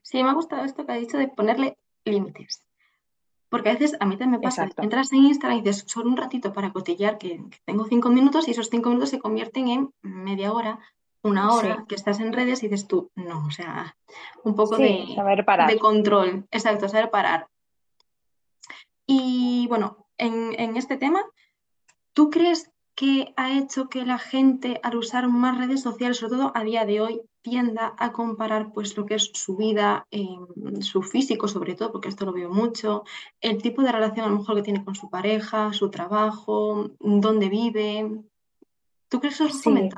Sí, 0.01 0.23
me 0.23 0.31
ha 0.31 0.33
gustado 0.33 0.65
esto 0.65 0.83
que 0.83 0.91
ha 0.91 0.95
dicho 0.95 1.19
de 1.19 1.27
ponerle 1.27 1.77
límites. 2.05 2.65
Porque 3.49 3.69
a 3.69 3.73
veces 3.73 3.95
a 3.99 4.05
mí 4.05 4.17
también 4.17 4.41
me 4.41 4.45
pasa, 4.45 4.67
entras 4.77 5.13
en 5.13 5.25
Instagram 5.25 5.59
y 5.59 5.61
dices 5.61 5.85
solo 5.87 6.09
un 6.09 6.17
ratito 6.17 6.51
para 6.51 6.71
cotillar, 6.71 7.19
que, 7.19 7.39
tengo 7.65 7.85
cinco 7.85 8.09
minutos 8.09 8.47
y 8.47 8.51
esos 8.51 8.69
cinco 8.69 8.89
minutos 8.89 9.09
se 9.09 9.19
convierten 9.19 9.67
en 9.67 9.93
media 10.01 10.51
hora, 10.53 10.79
una 11.21 11.53
hora, 11.53 11.85
que 11.87 11.95
estás 11.95 12.19
en 12.19 12.33
redes 12.33 12.63
y 12.63 12.67
dices 12.67 12.87
tú, 12.87 13.11
no, 13.13 13.45
o 13.45 13.51
sea, 13.51 13.95
un 14.43 14.55
poco 14.55 14.77
de, 14.77 15.05
de 15.67 15.79
control, 15.79 16.47
exacto, 16.51 16.89
saber 16.89 17.11
parar. 17.11 17.47
Y 19.11 19.65
bueno, 19.69 20.05
en, 20.19 20.77
este 20.77 20.95
tema, 20.95 21.25
¿tú 22.13 22.29
crees 22.29 22.69
que 22.93 23.33
ha 23.37 23.57
hecho 23.57 23.89
que 23.89 24.05
la 24.05 24.19
gente 24.19 24.79
al 24.83 24.97
usar 24.97 25.27
más 25.27 25.57
redes 25.57 25.81
sociales, 25.81 26.17
sobre 26.17 26.33
todo 26.33 26.51
a 26.53 26.63
día 26.63 26.85
de 26.85 27.01
hoy, 27.01 27.21
tienda 27.41 27.95
a 27.97 28.11
comparar 28.11 28.71
pues 28.71 28.95
lo 28.97 29.07
que 29.07 29.15
es 29.15 29.31
su 29.33 29.57
vida, 29.57 30.05
su 30.81 31.01
físico 31.01 31.47
sobre 31.47 31.73
todo, 31.73 31.91
porque 31.91 32.09
esto 32.09 32.23
lo 32.23 32.33
veo 32.33 32.51
mucho, 32.51 33.03
el 33.41 33.59
tipo 33.63 33.81
de 33.81 33.91
relación 33.91 34.27
a 34.27 34.29
lo 34.29 34.37
mejor 34.37 34.57
que 34.57 34.61
tiene 34.61 34.85
con 34.85 34.93
su 34.93 35.09
pareja, 35.09 35.73
su 35.73 35.89
trabajo, 35.89 36.91
dónde 36.99 37.49
vive. 37.49 38.11
¿Tú 39.07 39.19
crees 39.19 39.39
que 39.39 39.45
eso 39.45 39.57
sí. 39.57 39.89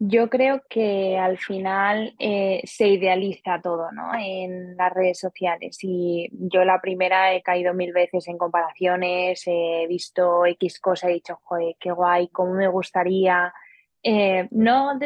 Yo 0.00 0.28
creo 0.28 0.62
que 0.68 1.16
al 1.16 1.38
final 1.38 2.14
eh, 2.18 2.60
se 2.64 2.88
idealiza 2.88 3.60
todo, 3.62 3.92
¿no? 3.92 4.12
En 4.14 4.76
las 4.76 4.92
redes 4.92 5.20
sociales. 5.20 5.78
Y 5.82 6.28
yo 6.32 6.64
la 6.64 6.80
primera 6.80 7.32
he 7.34 7.42
caído 7.42 7.74
mil 7.74 7.92
veces 7.92 8.26
en 8.28 8.36
comparaciones, 8.36 9.44
he 9.46 9.86
visto 9.88 10.46
X 10.46 10.80
cosa 10.80 11.08
he 11.08 11.14
dicho, 11.14 11.38
joder, 11.44 11.76
qué 11.78 11.92
guay, 11.92 12.28
cómo 12.28 12.54
me 12.54 12.68
gustaría. 12.68 13.54
Eh, 14.02 14.48
no, 14.50 14.98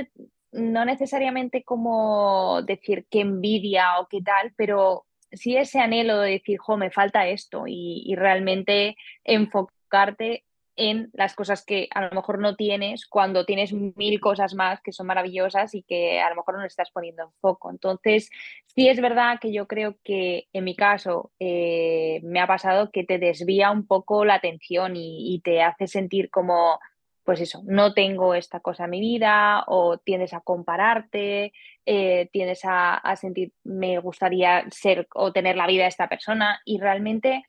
no 0.53 0.85
necesariamente 0.87 1.63
como 1.65 2.63
decir 2.63 3.07
qué 3.11 3.21
envidia 3.21 4.01
o 4.01 4.09
qué 4.09 4.23
tal, 4.23 4.55
pero 4.57 5.05
sí 5.31 5.57
ese 5.57 5.81
anhelo 5.81 6.19
de 6.21 6.33
decir, 6.33 6.59
jo, 6.59 6.79
me 6.79 6.91
falta 6.91 7.29
esto 7.29 7.65
y 7.67 8.15
realmente 8.17 8.97
enfocarte 9.23 10.45
en 10.79 11.11
las 11.13 11.35
cosas 11.35 11.65
que 11.65 11.89
a 11.93 12.03
lo 12.03 12.13
mejor 12.13 12.39
no 12.39 12.55
tienes 12.55 13.05
cuando 13.07 13.45
tienes 13.45 13.73
mil 13.73 14.21
cosas 14.21 14.55
más 14.55 14.81
que 14.81 14.93
son 14.93 15.09
maravillosas 15.09 15.75
y 15.75 15.83
que 15.83 16.21
a 16.21 16.31
lo 16.31 16.37
mejor 16.37 16.57
no 16.57 16.65
estás 16.65 16.91
poniendo 16.91 17.25
en 17.25 17.33
foco. 17.41 17.71
Entonces, 17.71 18.31
sí 18.67 18.89
es 18.89 19.01
verdad 19.01 19.39
que 19.41 19.53
yo 19.53 19.67
creo 19.67 19.97
que 20.05 20.47
en 20.53 20.65
mi 20.65 20.77
caso 20.77 21.33
eh, 21.41 22.21
me 22.23 22.41
ha 22.41 22.47
pasado 22.47 22.91
que 22.93 23.05
te 23.05 23.19
desvía 23.19 23.73
un 23.73 23.87
poco 23.87 24.25
la 24.25 24.35
atención 24.35 24.95
y, 24.97 25.41
te 25.45 25.63
hace 25.63 25.87
sentir 25.87 26.31
como, 26.31 26.79
pues 27.25 27.41
eso, 27.41 27.63
no 27.65 27.95
tengo 27.95 28.35
esta 28.35 28.61
cosa 28.61 28.85
en 28.85 28.91
mi 28.91 29.01
vida 29.01 29.65
o 29.67 29.99
tiendes 29.99 30.33
a 30.33 30.41
compararte, 30.41 31.53
eh, 31.87 32.29
tienes 32.33 32.65
a, 32.65 32.95
a 32.95 33.17
sentir, 33.17 33.53
me 33.65 33.99
gustaría 33.99 34.65
ser 34.71 35.09
o 35.15 35.33
tener 35.33 35.57
la 35.57 35.67
vida 35.67 35.83
de 35.83 35.89
esta 35.89 36.09
persona 36.09 36.61
y 36.65 36.79
realmente 36.79 37.45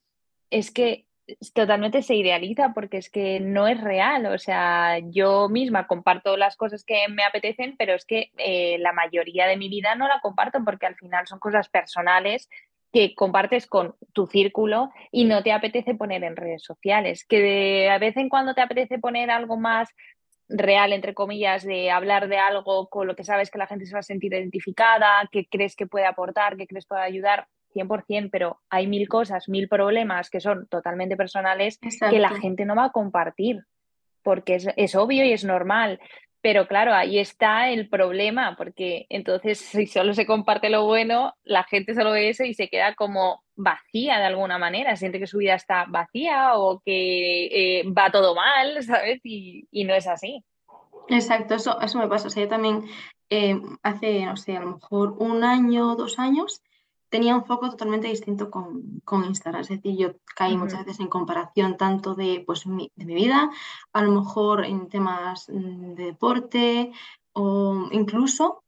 es 0.49 0.71
que 0.71 1.05
totalmente 1.53 2.01
se 2.01 2.15
idealiza 2.15 2.73
porque 2.73 2.97
es 2.97 3.09
que 3.09 3.39
no 3.39 3.67
es 3.67 3.79
real. 3.81 4.25
O 4.27 4.37
sea, 4.37 4.99
yo 4.99 5.49
misma 5.49 5.87
comparto 5.87 6.37
las 6.37 6.55
cosas 6.55 6.83
que 6.83 7.07
me 7.09 7.23
apetecen, 7.23 7.75
pero 7.77 7.93
es 7.93 8.05
que 8.05 8.31
eh, 8.37 8.77
la 8.79 8.93
mayoría 8.93 9.47
de 9.47 9.57
mi 9.57 9.69
vida 9.69 9.95
no 9.95 10.07
la 10.07 10.19
comparto 10.21 10.59
porque 10.63 10.85
al 10.85 10.95
final 10.95 11.27
son 11.27 11.39
cosas 11.39 11.69
personales 11.69 12.49
que 12.91 13.13
compartes 13.13 13.67
con 13.67 13.95
tu 14.13 14.25
círculo 14.27 14.89
y 15.11 15.25
no 15.25 15.43
te 15.43 15.51
apetece 15.51 15.95
poner 15.95 16.23
en 16.23 16.35
redes 16.35 16.63
sociales. 16.63 17.25
Que 17.25 17.39
de, 17.39 17.89
a 17.89 17.99
vez 17.99 18.17
en 18.17 18.29
cuando 18.29 18.53
te 18.53 18.61
apetece 18.61 18.97
poner 18.99 19.29
algo 19.29 19.57
más 19.57 19.89
real, 20.47 20.93
entre 20.93 21.13
comillas, 21.13 21.63
de 21.63 21.91
hablar 21.91 22.27
de 22.27 22.39
algo 22.39 22.89
con 22.89 23.07
lo 23.07 23.15
que 23.15 23.23
sabes 23.23 23.51
que 23.51 23.59
la 23.59 23.67
gente 23.67 23.85
se 23.85 23.93
va 23.93 23.99
a 23.99 24.03
sentir 24.03 24.33
identificada, 24.33 25.29
que 25.31 25.45
crees 25.45 25.75
que 25.75 25.85
puede 25.85 26.05
aportar, 26.05 26.57
que 26.57 26.65
crees 26.65 26.85
que 26.85 26.89
puede 26.89 27.03
ayudar, 27.03 27.47
100%, 27.73 28.29
pero 28.31 28.59
hay 28.69 28.87
mil 28.87 29.07
cosas, 29.07 29.49
mil 29.49 29.67
problemas 29.67 30.29
que 30.29 30.39
son 30.39 30.67
totalmente 30.67 31.15
personales 31.15 31.79
que 31.79 32.19
la 32.19 32.31
gente 32.31 32.65
no 32.65 32.75
va 32.75 32.85
a 32.85 32.91
compartir, 32.91 33.65
porque 34.23 34.59
es, 34.75 34.95
obvio 34.95 35.25
y 35.25 35.33
es 35.33 35.43
normal. 35.43 35.99
Pero 36.41 36.67
claro, 36.67 36.93
ahí 36.93 37.19
está 37.19 37.69
el 37.69 37.89
problema, 37.89 38.55
porque 38.57 39.05
entonces 39.09 39.59
si 39.59 39.87
solo 39.87 40.13
se 40.13 40.25
comparte 40.25 40.69
lo 40.69 40.85
bueno, 40.85 41.33
la 41.43 41.63
gente 41.63 41.93
solo 41.93 42.11
ve 42.11 42.29
eso 42.29 42.43
y 42.43 42.53
se 42.53 42.69
queda 42.69 42.95
como 42.95 43.43
vacía 43.55 44.19
de 44.19 44.25
alguna 44.25 44.57
manera, 44.57 44.95
siente 44.95 45.19
que 45.19 45.27
su 45.27 45.39
vida 45.39 45.55
está 45.55 45.85
vacía 45.89 46.53
o 46.55 46.81
que 46.85 47.79
eh, 47.79 47.83
va 47.89 48.09
todo 48.09 48.35
mal, 48.35 48.81
¿sabes? 48.83 49.19
Y, 49.23 49.67
no 49.83 49.93
es 49.93 50.07
así. 50.07 50.43
Exacto, 51.09 51.55
eso, 51.55 51.81
eso 51.81 51.97
me 51.97 52.07
pasa. 52.07 52.27
O 52.27 52.29
sea, 52.29 52.43
yo 52.43 52.49
también 52.49 52.83
eh, 53.29 53.59
hace, 53.83 54.25
no 54.25 54.37
sé, 54.37 54.55
a 54.55 54.61
lo 54.61 54.73
mejor 54.75 55.15
un 55.19 55.43
año, 55.43 55.95
dos 55.95 56.19
años, 56.19 56.61
tenía 57.09 57.35
un 57.35 57.45
foco 57.45 57.69
totalmente 57.69 58.07
distinto 58.07 58.49
con, 58.49 59.01
con 59.03 59.25
Instagram. 59.25 59.61
Es 59.61 59.69
decir, 59.69 59.97
yo 59.97 60.11
caí 60.35 60.55
muchas 60.57 60.85
veces 60.85 60.99
en 60.99 61.07
comparación 61.07 61.77
tanto 61.77 62.15
de, 62.15 62.43
pues, 62.45 62.67
mi, 62.67 62.91
de 62.95 63.05
mi 63.05 63.15
vida, 63.15 63.49
a 63.93 64.01
lo 64.01 64.11
mejor 64.11 64.65
en 64.65 64.87
temas 64.89 65.49
mm, 65.49 65.95
de 65.95 66.05
deporte 66.05 66.91
o 67.33 67.87
incluso 67.91 68.63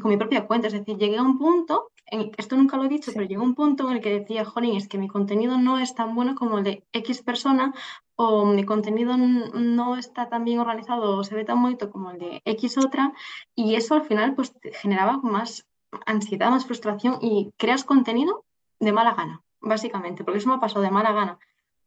con 0.00 0.10
mi 0.10 0.16
propia 0.16 0.46
cuenta. 0.46 0.68
Es 0.68 0.74
decir, 0.74 0.96
llegué 0.96 1.16
a 1.16 1.22
un 1.22 1.38
punto, 1.38 1.90
en, 2.06 2.30
esto 2.36 2.56
nunca 2.56 2.76
lo 2.76 2.84
he 2.84 2.88
dicho, 2.88 3.10
pero 3.12 3.26
llegué 3.26 3.40
a 3.40 3.44
un 3.44 3.54
punto 3.54 3.88
en 3.90 3.96
el 3.96 4.02
que 4.02 4.20
decía, 4.20 4.44
Jolín, 4.44 4.76
es 4.76 4.88
que 4.88 4.98
mi 4.98 5.08
contenido 5.08 5.58
no 5.58 5.78
es 5.78 5.94
tan 5.94 6.14
bueno 6.14 6.34
como 6.36 6.58
el 6.58 6.64
de 6.64 6.84
X 6.92 7.22
persona 7.22 7.74
o 8.14 8.46
mi 8.46 8.64
contenido 8.64 9.16
no 9.16 9.96
está 9.96 10.28
tan 10.28 10.44
bien 10.44 10.60
organizado 10.60 11.18
o 11.18 11.24
se 11.24 11.34
ve 11.34 11.44
tan 11.44 11.60
bonito 11.60 11.90
como 11.90 12.12
el 12.12 12.18
de 12.18 12.42
X 12.44 12.78
otra 12.78 13.12
y 13.54 13.74
eso 13.74 13.94
al 13.94 14.04
final 14.04 14.34
pues 14.34 14.54
generaba 14.72 15.18
más 15.18 15.66
ansiedad, 16.06 16.50
más 16.50 16.66
frustración 16.66 17.18
y 17.20 17.52
creas 17.56 17.84
contenido 17.84 18.44
de 18.80 18.92
mala 18.92 19.14
gana, 19.14 19.42
básicamente, 19.60 20.24
porque 20.24 20.38
eso 20.38 20.48
me 20.48 20.56
ha 20.56 20.60
pasado 20.60 20.82
de 20.82 20.90
mala 20.90 21.12
gana. 21.12 21.38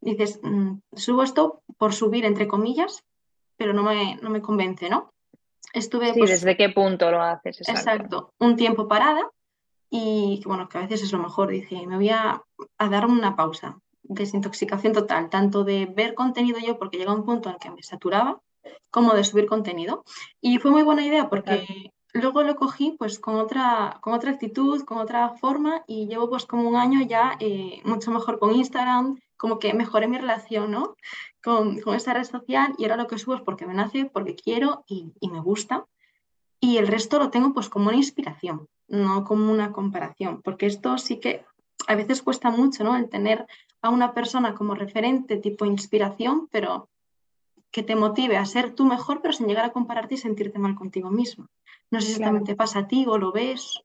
Dices, 0.01 0.39
mm, 0.41 0.79
subo 0.93 1.23
esto 1.23 1.61
por 1.77 1.93
subir, 1.93 2.25
entre 2.25 2.47
comillas, 2.47 3.03
pero 3.57 3.73
no 3.73 3.83
me, 3.83 4.15
no 4.21 4.29
me 4.29 4.41
convence, 4.41 4.89
¿no? 4.89 5.11
Estuve. 5.73 6.13
Sí, 6.13 6.19
pues, 6.19 6.31
¿desde 6.31 6.57
qué 6.57 6.69
punto 6.69 7.11
lo 7.11 7.21
haces? 7.21 7.61
Exacto. 7.67 8.33
un 8.39 8.55
tiempo 8.55 8.87
parada 8.87 9.29
y 9.89 10.41
bueno, 10.45 10.69
que 10.69 10.77
a 10.77 10.81
veces 10.81 11.03
es 11.03 11.11
lo 11.11 11.19
mejor. 11.19 11.49
Dije, 11.49 11.85
me 11.87 11.95
voy 11.95 12.09
a, 12.09 12.43
dar 12.77 13.05
una 13.05 13.35
pausa, 13.35 13.79
desintoxicación 14.03 14.93
total, 14.93 15.29
tanto 15.29 15.63
de 15.63 15.85
ver 15.85 16.13
contenido 16.13 16.59
yo, 16.59 16.77
porque 16.77 16.97
llega 16.97 17.13
un 17.13 17.25
punto 17.25 17.49
en 17.49 17.57
que 17.57 17.71
me 17.71 17.83
saturaba, 17.83 18.41
como 18.91 19.13
de 19.13 19.23
subir 19.23 19.45
contenido. 19.47 20.03
Y 20.41 20.59
fue 20.59 20.71
muy 20.71 20.83
buena 20.83 21.05
idea 21.05 21.29
porque 21.29 21.91
luego 22.13 22.43
lo 22.43 22.55
cogí 22.55 22.95
pues 22.97 23.19
con 23.19 23.35
otra, 23.35 23.97
con 24.01 24.13
otra 24.13 24.31
actitud, 24.31 24.83
con 24.83 24.97
otra 24.97 25.29
forma 25.37 25.83
y 25.87 26.07
llevo 26.07 26.29
pues 26.29 26.45
como 26.45 26.67
un 26.67 26.75
año 26.75 27.01
ya 27.01 27.37
eh, 27.39 27.81
mucho 27.85 28.11
mejor 28.11 28.39
con 28.39 28.55
Instagram, 28.55 29.19
como 29.37 29.59
que 29.59 29.73
mejoré 29.73 30.07
mi 30.07 30.17
relación 30.17 30.71
¿no? 30.71 30.95
con, 31.43 31.79
con 31.81 31.95
esta 31.95 32.13
red 32.13 32.23
social 32.23 32.73
y 32.77 32.83
ahora 32.83 32.97
lo 32.97 33.07
que 33.07 33.17
subo 33.17 33.35
es 33.35 33.41
porque 33.41 33.65
me 33.65 33.73
nace, 33.73 34.05
porque 34.05 34.35
quiero 34.35 34.83
y, 34.87 35.13
y, 35.19 35.29
me 35.29 35.39
gusta. 35.39 35.85
Y 36.59 36.77
el 36.77 36.87
resto 36.87 37.19
lo 37.19 37.29
tengo 37.29 37.53
pues 37.53 37.69
como 37.69 37.87
una 37.87 37.97
inspiración, 37.97 38.67
no 38.87 39.23
como 39.23 39.51
una 39.51 39.71
comparación, 39.71 40.41
porque 40.41 40.65
esto 40.65 40.97
sí 40.97 41.19
que 41.19 41.45
a 41.87 41.95
veces 41.95 42.21
cuesta 42.21 42.49
mucho, 42.49 42.83
¿no? 42.83 42.97
El 42.97 43.09
tener 43.09 43.47
a 43.81 43.89
una 43.89 44.13
persona 44.13 44.55
como 44.55 44.75
referente 44.75 45.37
tipo 45.37 45.65
inspiración, 45.65 46.49
pero 46.51 46.88
que 47.71 47.83
te 47.83 47.95
motive 47.95 48.37
a 48.37 48.45
ser 48.45 48.73
tú 48.73 48.85
mejor, 48.85 49.21
pero 49.21 49.33
sin 49.33 49.47
llegar 49.47 49.65
a 49.65 49.71
compararte 49.71 50.15
y 50.15 50.17
sentirte 50.17 50.59
mal 50.59 50.75
contigo 50.75 51.11
mismo. 51.11 51.47
No 51.91 52.01
sé 52.01 52.13
si 52.13 52.21
también 52.21 52.45
te 52.45 52.55
pasa 52.55 52.79
a 52.79 52.87
ti 52.87 53.05
o 53.07 53.17
lo 53.17 53.31
ves. 53.31 53.83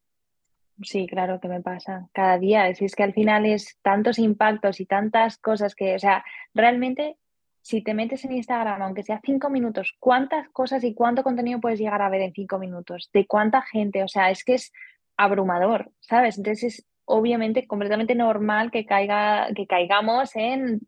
Sí, 0.82 1.06
claro 1.06 1.40
que 1.40 1.48
me 1.48 1.60
pasa 1.60 2.08
cada 2.12 2.38
día. 2.38 2.68
Es, 2.68 2.82
es 2.82 2.94
que 2.94 3.02
al 3.02 3.14
final 3.14 3.46
es 3.46 3.78
tantos 3.82 4.18
impactos 4.18 4.80
y 4.80 4.86
tantas 4.86 5.38
cosas 5.38 5.74
que, 5.74 5.94
o 5.94 5.98
sea, 5.98 6.24
realmente 6.52 7.16
si 7.64 7.80
te 7.82 7.94
metes 7.94 8.22
en 8.26 8.32
Instagram, 8.32 8.82
aunque 8.82 9.02
sea 9.02 9.22
cinco 9.24 9.48
minutos, 9.48 9.96
¿cuántas 9.98 10.50
cosas 10.50 10.84
y 10.84 10.92
cuánto 10.92 11.22
contenido 11.22 11.60
puedes 11.60 11.78
llegar 11.78 12.02
a 12.02 12.10
ver 12.10 12.20
en 12.20 12.34
cinco 12.34 12.58
minutos? 12.58 13.08
¿De 13.14 13.26
cuánta 13.26 13.62
gente? 13.62 14.02
O 14.02 14.08
sea, 14.08 14.30
es 14.30 14.44
que 14.44 14.54
es 14.54 14.70
abrumador, 15.16 15.90
¿sabes? 16.00 16.36
Entonces 16.36 16.64
es 16.64 16.86
obviamente 17.06 17.66
completamente 17.66 18.14
normal 18.14 18.70
que, 18.70 18.84
caiga, 18.84 19.48
que 19.54 19.66
caigamos 19.66 20.36
en 20.36 20.80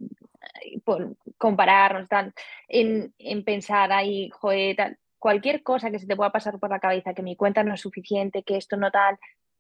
compararnos, 1.39 2.09
tal, 2.09 2.33
en, 2.69 3.15
en 3.19 3.45
pensar 3.45 3.93
ahí, 3.93 4.31
joder, 4.31 4.77
tal 4.77 4.99
cualquier 5.19 5.63
cosa 5.65 5.91
que 5.91 5.99
se 5.99 6.07
te 6.07 6.15
pueda 6.15 6.31
pasar 6.31 6.59
por 6.61 6.71
la 6.71 6.79
cabeza, 6.79 7.13
que 7.15 7.23
mi 7.23 7.35
cuenta 7.35 7.65
no 7.65 7.75
es 7.75 7.81
suficiente, 7.81 8.45
que 8.45 8.57
esto 8.57 8.77
no 8.77 8.93
tal, 8.93 9.19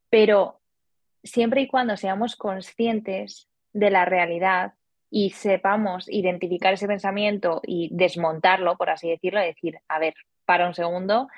pero 0.09 0.61
siempre 1.25 1.63
y 1.63 1.67
cuando 1.67 1.97
seamos 1.97 2.37
conscientes 2.37 3.49
de 3.73 3.91
la 3.91 4.05
realidad 4.05 4.75
y 5.11 5.31
sepamos 5.31 6.09
identificar 6.09 6.75
ese 6.75 6.87
pensamiento 6.87 7.61
y 7.65 7.89
desmontarlo, 7.93 8.77
por 8.77 8.91
así 8.91 9.09
decirlo, 9.09 9.41
decir, 9.41 9.79
a 9.89 9.99
ver, 9.99 10.15
para 10.45 10.67
un 10.67 10.75
segundo, 10.75 11.29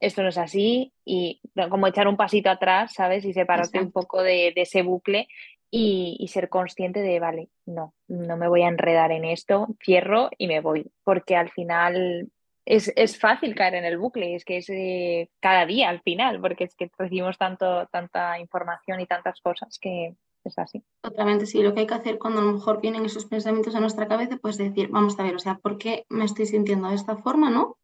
esto 0.00 0.22
no 0.22 0.30
es 0.30 0.38
así 0.38 0.92
y 1.04 1.40
como 1.68 1.86
echar 1.86 2.08
un 2.08 2.16
pasito 2.16 2.50
atrás, 2.50 2.94
¿sabes? 2.94 3.24
Y 3.24 3.32
separarte 3.32 3.78
un 3.78 3.92
poco 3.92 4.22
de, 4.22 4.52
ese 4.56 4.82
bucle 4.82 5.28
y, 5.70 6.16
y, 6.18 6.28
ser 6.28 6.48
consciente 6.48 7.00
de, 7.00 7.20
vale, 7.20 7.48
no, 7.66 7.94
no 8.08 8.36
me 8.36 8.48
voy 8.48 8.62
a 8.62 8.68
enredar 8.68 9.12
en 9.12 9.24
esto, 9.24 9.68
cierro 9.82 10.30
y 10.36 10.48
me 10.48 10.60
voy, 10.60 10.90
porque 11.04 11.36
al 11.36 11.50
final 11.50 12.30
es, 12.64 13.18
fácil 13.18 13.54
caer 13.54 13.74
en 13.74 13.84
el 13.84 13.98
bucle, 13.98 14.34
es 14.34 14.44
que 14.44 14.58
es 14.58 14.68
eh, 14.68 15.28
cada 15.40 15.66
día 15.66 15.88
al 15.88 16.00
final, 16.02 16.40
porque 16.40 16.64
es 16.64 16.74
que 16.74 16.90
recibimos 16.96 17.36
tanto, 17.38 17.86
tanta 17.90 18.38
información 18.38 19.00
y 19.00 19.06
tantas 19.06 19.40
cosas 19.40 19.78
que 19.80 20.14
es 20.44 20.58
así. 20.58 20.82
Totalmente, 21.00 21.46
sí, 21.46 21.62
lo 21.62 21.74
que 21.74 21.80
hay 21.80 21.86
que 21.86 21.94
hacer 21.94 22.18
cuando 22.18 22.40
a 22.40 22.44
lo 22.44 22.52
mejor 22.52 22.80
vienen 22.80 23.04
esos 23.04 23.26
pensamientos 23.26 23.74
a 23.74 23.80
nuestra 23.80 24.06
cabeza, 24.06 24.38
pues 24.40 24.56
decir, 24.56 24.88
vamos 24.88 25.18
a 25.18 25.22
ver, 25.22 25.34
o 25.34 25.38
sea, 25.38 25.56
¿por 25.56 25.78
qué 25.78 26.04
me 26.08 26.24
estoy 26.24 26.46
sintiendo 26.46 26.88
de 26.88 26.94
esta 26.94 27.16
forma, 27.16 27.50
no? 27.50 27.76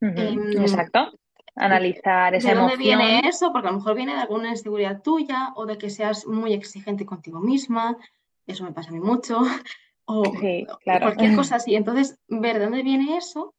Em, 0.00 0.52
exacto. 0.60 1.12
Analizar 1.56 2.34
esa 2.34 2.48
¿De 2.48 2.54
dónde 2.54 2.76
viene 2.76 3.20
eso? 3.28 3.52
Porque 3.52 3.68
a 3.68 3.70
lo 3.70 3.78
mejor 3.78 3.94
viene 3.94 4.14
de 4.14 4.20
alguna 4.20 4.50
inseguridad 4.50 5.02
tuya 5.02 5.52
o 5.56 5.66
de 5.66 5.78
que 5.78 5.90
seas 5.90 6.26
muy 6.26 6.52
exigente 6.52 7.06
contigo 7.06 7.40
misma. 7.40 7.96
Eso 8.46 8.64
me 8.64 8.72
pasa 8.72 8.90
a 8.90 8.92
mí 8.92 9.00
mucho. 9.00 9.40
O, 10.06 10.22
cualquier 10.84 11.34
cosa 11.34 11.56
así. 11.56 11.74
Entonces, 11.74 12.18
ver 12.28 12.58
de 12.58 12.64
dónde 12.64 12.82
viene 12.82 13.16
eso 13.16 13.54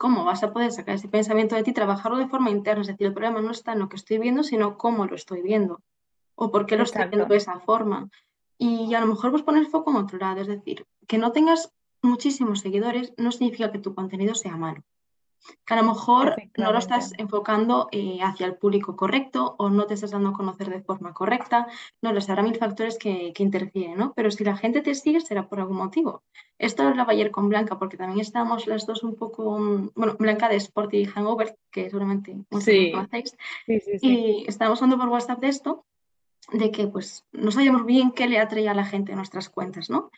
¿Cómo 0.00 0.24
vas 0.24 0.42
a 0.42 0.50
poder 0.54 0.72
sacar 0.72 0.94
ese 0.94 1.08
pensamiento 1.08 1.56
de 1.56 1.62
ti, 1.62 1.74
trabajarlo 1.74 2.16
de 2.16 2.26
forma 2.26 2.48
interna? 2.48 2.80
Es 2.80 2.86
decir, 2.86 3.06
el 3.06 3.12
problema 3.12 3.42
no 3.42 3.50
está 3.50 3.74
en 3.74 3.80
lo 3.80 3.90
que 3.90 3.96
estoy 3.96 4.16
viendo, 4.16 4.42
sino 4.42 4.78
cómo 4.78 5.04
lo 5.04 5.14
estoy 5.14 5.42
viendo 5.42 5.82
o 6.36 6.50
por 6.50 6.64
qué 6.64 6.78
lo 6.78 6.84
estoy 6.84 7.06
viendo 7.08 7.26
de 7.26 7.36
esa 7.36 7.60
forma. 7.60 8.08
Y 8.56 8.94
a 8.94 9.00
lo 9.00 9.06
mejor 9.06 9.30
pues 9.30 9.42
poner 9.42 9.66
foco 9.66 9.90
en 9.90 9.98
otro 9.98 10.16
lado, 10.16 10.40
es 10.40 10.46
decir, 10.46 10.86
que 11.06 11.18
no 11.18 11.32
tengas 11.32 11.74
muchísimos 12.00 12.60
seguidores 12.60 13.12
no 13.18 13.30
significa 13.30 13.70
que 13.70 13.78
tu 13.78 13.94
contenido 13.94 14.34
sea 14.34 14.56
malo. 14.56 14.82
Que 15.64 15.74
a 15.74 15.76
lo 15.76 15.84
mejor 15.84 16.36
no 16.56 16.72
lo 16.72 16.78
estás 16.78 17.12
enfocando 17.18 17.88
eh, 17.92 18.18
hacia 18.22 18.46
el 18.46 18.56
público 18.56 18.96
correcto 18.96 19.54
o 19.58 19.70
no 19.70 19.86
te 19.86 19.94
estás 19.94 20.10
dando 20.10 20.30
a 20.30 20.32
conocer 20.32 20.68
de 20.68 20.82
forma 20.82 21.12
correcta. 21.12 21.66
No 22.02 22.12
lo 22.12 22.20
sé, 22.20 22.32
habrá 22.32 22.42
mil 22.42 22.56
factores 22.56 22.98
que, 22.98 23.32
que, 23.32 23.42
interfieren, 23.42 23.96
¿no? 23.96 24.12
Pero 24.14 24.30
si 24.30 24.44
la 24.44 24.56
gente 24.56 24.80
te 24.80 24.94
sigue 24.94 25.20
será 25.20 25.48
por 25.48 25.60
algún 25.60 25.76
motivo. 25.76 26.22
Esto 26.58 26.82
lo 26.82 26.90
hablaba 26.90 27.12
ayer 27.12 27.30
con 27.30 27.48
Blanca 27.48 27.78
porque 27.78 27.96
también 27.96 28.20
estábamos 28.20 28.66
las 28.66 28.86
dos 28.86 29.02
un 29.02 29.16
poco, 29.16 29.58
mm, 29.58 29.90
bueno, 29.94 30.16
Blanca 30.18 30.48
de 30.48 30.56
Sporty 30.56 31.06
Hangover, 31.06 31.56
que 31.70 31.84
seguramente 31.84 32.34
muchos 32.50 32.64
sí. 32.64 32.92
conocéis, 32.92 33.36
sí, 33.66 33.80
sí, 33.80 33.98
y 34.02 34.44
estábamos 34.46 34.82
hablando 34.82 35.02
por 35.02 35.08
WhatsApp 35.08 35.40
de 35.40 35.48
esto, 35.48 35.84
de 36.52 36.70
que 36.70 36.86
pues 36.86 37.24
no 37.32 37.50
sabíamos 37.50 37.86
bien 37.86 38.12
qué 38.12 38.28
le 38.28 38.38
atraía 38.38 38.72
a 38.72 38.74
la 38.74 38.84
gente 38.84 39.12
a 39.12 39.16
nuestras 39.16 39.48
cuentas, 39.48 39.88
¿no? 39.88 40.10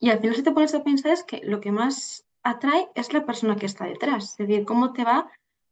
Y 0.00 0.10
al 0.10 0.20
final 0.20 0.36
si 0.36 0.42
te 0.42 0.52
pones 0.52 0.74
a 0.74 0.84
pensar 0.84 1.12
es 1.12 1.24
que 1.24 1.40
lo 1.42 1.60
que 1.60 1.72
más 1.72 2.27
atrae 2.50 2.88
es 2.94 3.12
la 3.12 3.24
persona 3.24 3.56
que 3.56 3.66
está 3.66 3.84
detrás, 3.84 4.32
es 4.38 4.48
decir, 4.48 4.64
cómo 4.64 4.92
te 4.92 5.04
va 5.04 5.30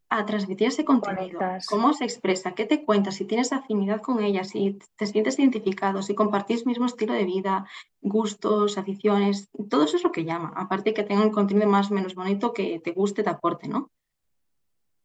a 0.09 0.25
transmitir 0.25 0.68
ese 0.68 0.85
contenido, 0.85 1.40
cómo 1.68 1.92
se 1.92 2.04
expresa, 2.04 2.54
qué 2.54 2.64
te 2.64 2.85
cuenta, 2.85 3.11
si 3.11 3.25
tienes 3.25 3.52
afinidad 3.52 4.00
con 4.00 4.23
ella, 4.23 4.45
si 4.45 4.78
te 4.97 5.06
sientes 5.06 5.38
identificado, 5.38 6.00
si 6.02 6.14
compartís 6.14 6.64
mismo 6.64 6.87
estilo 6.87 7.12
de 7.12 7.25
vida, 7.25 7.66
gustos, 8.00 8.78
aficiones, 8.78 9.49
todo 9.68 9.83
eso 9.83 9.97
es 9.97 10.04
lo 10.04 10.12
que 10.12 10.25
llama, 10.25 10.52
aparte 10.54 10.95
que 10.95 11.02
tenga 11.02 11.23
un 11.23 11.33
contenido 11.33 11.68
más 11.68 11.90
o 11.90 11.95
menos 11.95 12.14
bonito 12.14 12.52
que 12.52 12.78
te 12.78 12.92
guste, 12.92 13.25
te 13.25 13.30
aporte, 13.30 13.66
¿no? 13.66 13.90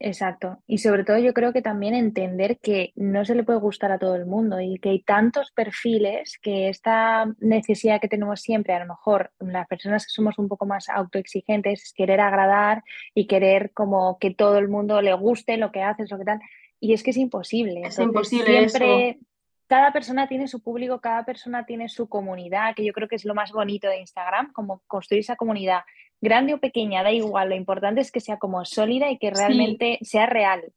Exacto. 0.03 0.58
Y 0.65 0.79
sobre 0.79 1.03
todo 1.03 1.20
yo 1.20 1.31
creo 1.31 1.53
que 1.53 1.62
también 1.62 1.93
entender 1.93 2.58
que 2.60 2.91
no 2.96 3.24
se 3.24 3.36
le 3.36 3.43
puede 3.43 3.60
gustar 3.60 3.91
a 3.91 4.00
todo 4.00 4.15
el 4.15 4.25
mundo 4.25 4.60
y 4.60 4.79
que 4.79 4.89
hay 4.89 5.03
tantos 5.03 5.51
perfiles 5.51 6.39
que 6.41 6.70
esta 6.70 7.31
necesidad 7.39 8.01
que 8.01 8.08
tenemos 8.08 8.41
siempre, 8.41 8.74
a 8.74 8.79
lo 8.79 8.88
mejor 8.88 9.31
las 9.39 9.67
personas 9.67 10.05
que 10.05 10.10
somos 10.10 10.39
un 10.39 10.48
poco 10.48 10.65
más 10.65 10.89
autoexigentes, 10.89 11.84
es 11.84 11.93
querer 11.93 12.20
agradar 12.20 12.84
y 13.13 13.27
querer 13.27 13.74
como 13.74 14.17
que 14.17 14.34
todo 14.34 14.58
el 14.58 14.70
mundo 14.70 15.01
le 15.01 15.13
guste 15.13 15.58
lo 15.58 15.72
que 15.72 15.84
haces, 15.84 16.10
lo 16.10 16.17
que 16.17 16.25
tal. 16.25 16.39
Y 16.79 16.93
es 16.93 17.03
que 17.03 17.12
es 17.12 17.17
imposible. 17.17 17.81
Es 17.84 18.00
imposible. 18.00 18.70
Siempre, 18.70 19.20
cada 19.67 19.93
persona 19.93 20.27
tiene 20.27 20.48
su 20.48 20.63
público, 20.63 21.00
cada 21.00 21.24
persona 21.25 21.63
tiene 21.67 21.89
su 21.89 22.10
comunidad, 22.10 22.74
que 22.75 22.84
yo 22.84 22.91
creo 22.91 23.08
que 23.08 23.17
es 23.17 23.25
lo 23.25 23.36
más 23.36 23.51
bonito 23.51 23.88
de 23.88 24.00
Instagram, 24.00 24.51
como 24.51 24.81
construir 24.88 25.20
esa 25.20 25.36
comunidad, 25.36 25.81
grande 26.22 26.54
o 26.54 26.60
pequeña, 26.60 27.04
da 27.04 27.12
igual, 27.12 27.50
lo 27.50 27.56
importante 27.56 28.01
es 28.01 28.12
que 28.12 28.22
sea 28.22 28.38
como 28.38 28.63
sólida 28.66 29.10
y 29.12 29.18
que 29.18 29.32
realmente 29.32 30.00
sea 30.01 30.25
real. 30.28 30.72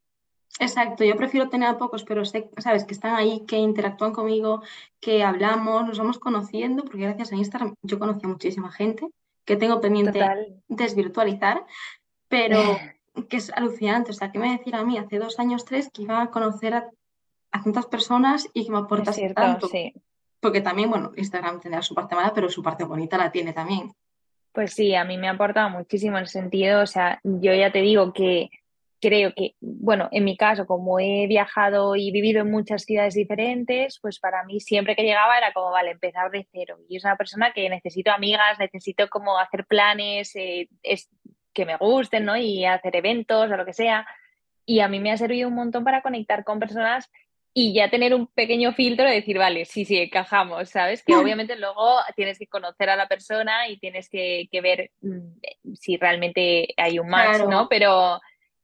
Exacto, 0.61 1.05
yo 1.05 1.17
prefiero 1.17 1.49
tener 1.49 1.69
a 1.69 1.79
pocos, 1.79 2.05
pero 2.05 2.25
sé, 2.25 2.49
sabes, 2.59 2.85
que 2.85 2.95
están 2.95 3.15
ahí, 3.15 3.45
que 3.47 3.57
interactúan 3.57 4.13
conmigo, 4.13 4.63
que 5.01 5.23
hablamos, 5.23 5.87
nos 5.87 5.99
vamos 5.99 6.19
conociendo, 6.19 6.85
porque 6.85 7.03
gracias 7.03 7.33
a 7.33 7.37
Instagram 7.37 7.75
yo 7.83 7.99
conocí 7.99 8.25
a 8.25 8.29
muchísima 8.29 8.71
gente 8.71 9.07
que 9.45 9.57
tengo 9.57 9.81
pendiente 9.81 10.21
desvirtualizar, 10.69 11.65
pero 12.29 12.59
que 13.29 13.37
es 13.37 13.51
alucinante, 13.51 14.13
o 14.13 14.15
sea, 14.15 14.31
que 14.31 14.39
me 14.39 14.57
decir 14.57 14.75
a 14.75 14.85
mí 14.85 14.97
hace 14.97 15.19
dos 15.19 15.39
años, 15.39 15.65
tres, 15.65 15.91
que 15.93 16.03
iba 16.03 16.23
a 16.23 16.31
conocer 16.31 16.75
a 16.75 16.89
a 17.55 17.63
tantas 17.63 17.87
personas 17.87 18.49
y 18.53 18.65
que 18.65 18.73
me 18.73 18.79
aportas 18.79 19.17
tanto. 19.35 19.71
Porque 20.41 20.61
también, 20.61 20.91
bueno, 20.91 21.13
Instagram 21.17 21.61
tendrá 21.61 21.81
su 21.83 21.95
parte 21.95 22.17
mala, 22.17 22.35
pero 22.35 22.51
su 22.51 22.63
parte 22.63 22.83
bonita 22.83 23.17
la 23.17 23.31
tiene 23.31 23.53
también. 23.53 23.93
Pues 24.55 24.73
sí, 24.73 24.95
a 24.95 25.05
mí 25.05 25.19
me 25.19 25.27
ha 25.27 25.33
aportado 25.33 25.69
muchísimo 25.69 26.17
el 26.17 26.29
sentido, 26.29 26.81
o 26.81 26.87
sea, 26.87 27.21
yo 27.25 27.53
ya 27.53 27.73
te 27.73 27.81
digo 27.81 28.13
que 28.13 28.51
creo 29.01 29.35
que, 29.35 29.57
bueno, 29.61 30.09
en 30.13 30.25
mi 30.25 30.37
caso, 30.37 30.65
como 30.65 31.01
he 31.01 31.27
viajado 31.27 31.97
y 31.97 32.13
vivido 32.13 32.41
en 32.41 32.51
muchas 32.51 32.85
ciudades 32.85 33.15
diferentes, 33.15 33.99
pues 34.01 34.21
para 34.21 34.45
mí 34.45 34.61
siempre 34.61 34.97
que 34.97 35.03
llegaba 35.03 35.37
era 35.37 35.53
como, 35.53 35.73
vale, 35.73 35.91
empezar 35.91 36.31
de 36.31 36.47
cero. 36.53 36.79
Y 36.89 36.97
es 36.97 37.05
una 37.05 37.17
persona 37.17 37.53
que 37.53 37.69
necesito 37.69 38.13
amigas, 38.13 38.59
necesito 38.61 39.09
como 39.09 39.39
hacer 39.39 39.67
planes 39.67 40.35
eh, 40.37 40.69
es, 40.83 41.11
que 41.53 41.67
me 41.67 41.77
gusten, 41.77 42.25
¿no? 42.25 42.37
Y 42.37 42.65
hacer 42.65 42.97
eventos 42.97 43.51
o 43.51 43.57
lo 43.57 43.67
que 43.67 43.75
sea. 43.75 44.07
Y 44.65 44.81
a 44.81 44.89
mí 44.89 45.01
me 45.01 45.13
ha 45.13 45.17
servido 45.17 45.49
un 45.49 45.55
montón 45.55 45.85
para 45.85 46.01
conectar 46.01 46.45
con 46.45 46.61
personas 46.61 47.11
y 47.57 47.73
ya 47.73 47.89
tener 47.89 48.13
un 48.13 48.27
pequeño 48.27 48.73
filtro 48.73 49.07
de 49.07 49.15
decir, 49.15 49.39
vale, 49.39 49.65
sí, 49.65 49.85
sí, 49.85 49.97
encajamos, 49.97 50.71
¿sabes? 50.71 51.05
Que 51.05 51.15
obviamente 51.15 51.55
luego 51.55 51.99
tienes 52.17 52.37
que 52.37 52.49
conocer 52.49 52.91
a 52.91 52.97
la 52.97 53.07
persona 53.07 53.69
y 53.69 53.79
tienes 53.79 54.09
que, 54.09 54.49
ver 54.61 54.91
mm, 55.01 55.75
si 55.75 55.97
realmente 55.97 56.75
hay 56.77 56.99
un 56.99 57.09
match, 57.09 57.43
¿no? 57.49 57.69
Pero, 57.69 58.21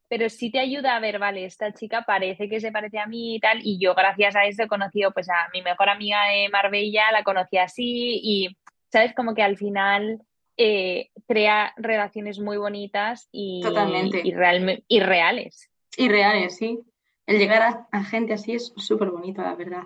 pero 0.09 0.28
sí 0.28 0.50
te 0.50 0.59
ayuda 0.59 0.97
a 0.97 1.00
ver, 1.00 1.20
vale, 1.20 1.44
esta 1.44 1.73
chica 1.73 2.02
parece 2.02 2.49
que 2.49 2.59
se 2.59 2.73
parece 2.73 2.99
a 2.99 3.06
mí 3.06 3.37
y 3.37 3.40
tal, 3.40 3.61
y 3.62 3.78
yo 3.78 3.95
gracias 3.95 4.34
a 4.34 4.45
eso 4.47 4.64
he 4.64 4.69
conocido 4.69 5.12
pues 5.12 5.28
a 5.28 5.49
mi 5.54 5.62
mejor 5.62 5.88
amiga 5.88 6.26
de 6.26 6.49
Marbella, 6.49 7.12
la 7.12 7.23
conocí 7.23 7.58
así 7.58 8.21
y, 8.21 8.56
¿sabes? 8.91 9.14
Como 9.14 9.36
que 9.36 9.45
al 9.45 9.56
final 9.56 10.21
eh, 10.56 11.10
crea 11.28 11.75
relaciones 11.76 12.41
muy 12.41 12.56
bonitas 12.56 13.28
y, 13.30 13.60
Totalmente. 13.62 14.21
y, 14.25 14.30
y 14.88 15.00
reales. 15.00 15.71
Y 15.97 16.08
reales, 16.08 16.56
sí 16.56 16.80
el 17.30 17.38
llegar 17.38 17.86
a, 17.93 18.04
gente 18.04 18.32
así 18.32 18.54
es 18.54 18.73
súper 18.76 19.10
bonito, 19.10 19.40
la 19.40 19.54
verdad. 19.54 19.84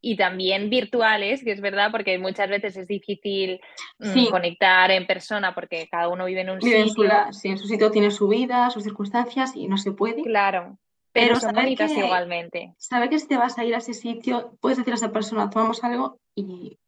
Y 0.00 0.16
también 0.16 0.70
virtuales, 0.70 1.44
que 1.44 1.52
es 1.52 1.60
verdad, 1.60 1.90
porque 1.92 2.18
muchas 2.18 2.48
veces 2.48 2.74
es 2.74 2.88
difícil 2.88 3.60
mm, 3.98 4.30
conectar 4.30 4.90
en 4.90 5.06
persona 5.06 5.54
porque 5.54 5.88
cada 5.90 6.08
uno 6.08 6.24
vive 6.24 6.40
en 6.40 6.48
un 6.48 6.62
sitio. 6.62 7.04
En 7.04 7.34
sí, 7.34 7.48
en 7.48 7.58
su 7.58 7.66
sitio 7.66 7.90
tiene 7.90 8.10
su 8.10 8.28
vida, 8.28 8.70
sus 8.70 8.82
circunstancias 8.82 9.54
y 9.54 9.68
no 9.68 9.76
se 9.76 9.92
puede. 9.92 10.22
Claro, 10.22 10.78
pero, 11.12 11.38
son 11.38 11.54
bonitas 11.54 11.90
igualmente. 11.90 12.74
Sabe 12.78 13.10
que 13.10 13.18
si 13.18 13.28
te 13.28 13.36
vas 13.36 13.58
a 13.58 13.64
ir 13.64 13.74
a 13.74 13.78
ese 13.78 13.92
sitio, 13.92 14.56
puedes 14.62 14.78
decir 14.78 14.94
a 14.94 14.96
esa 14.96 15.12
persona, 15.12 15.50
tomamos 15.50 15.84
algo 15.84 16.18
y, 16.34 16.78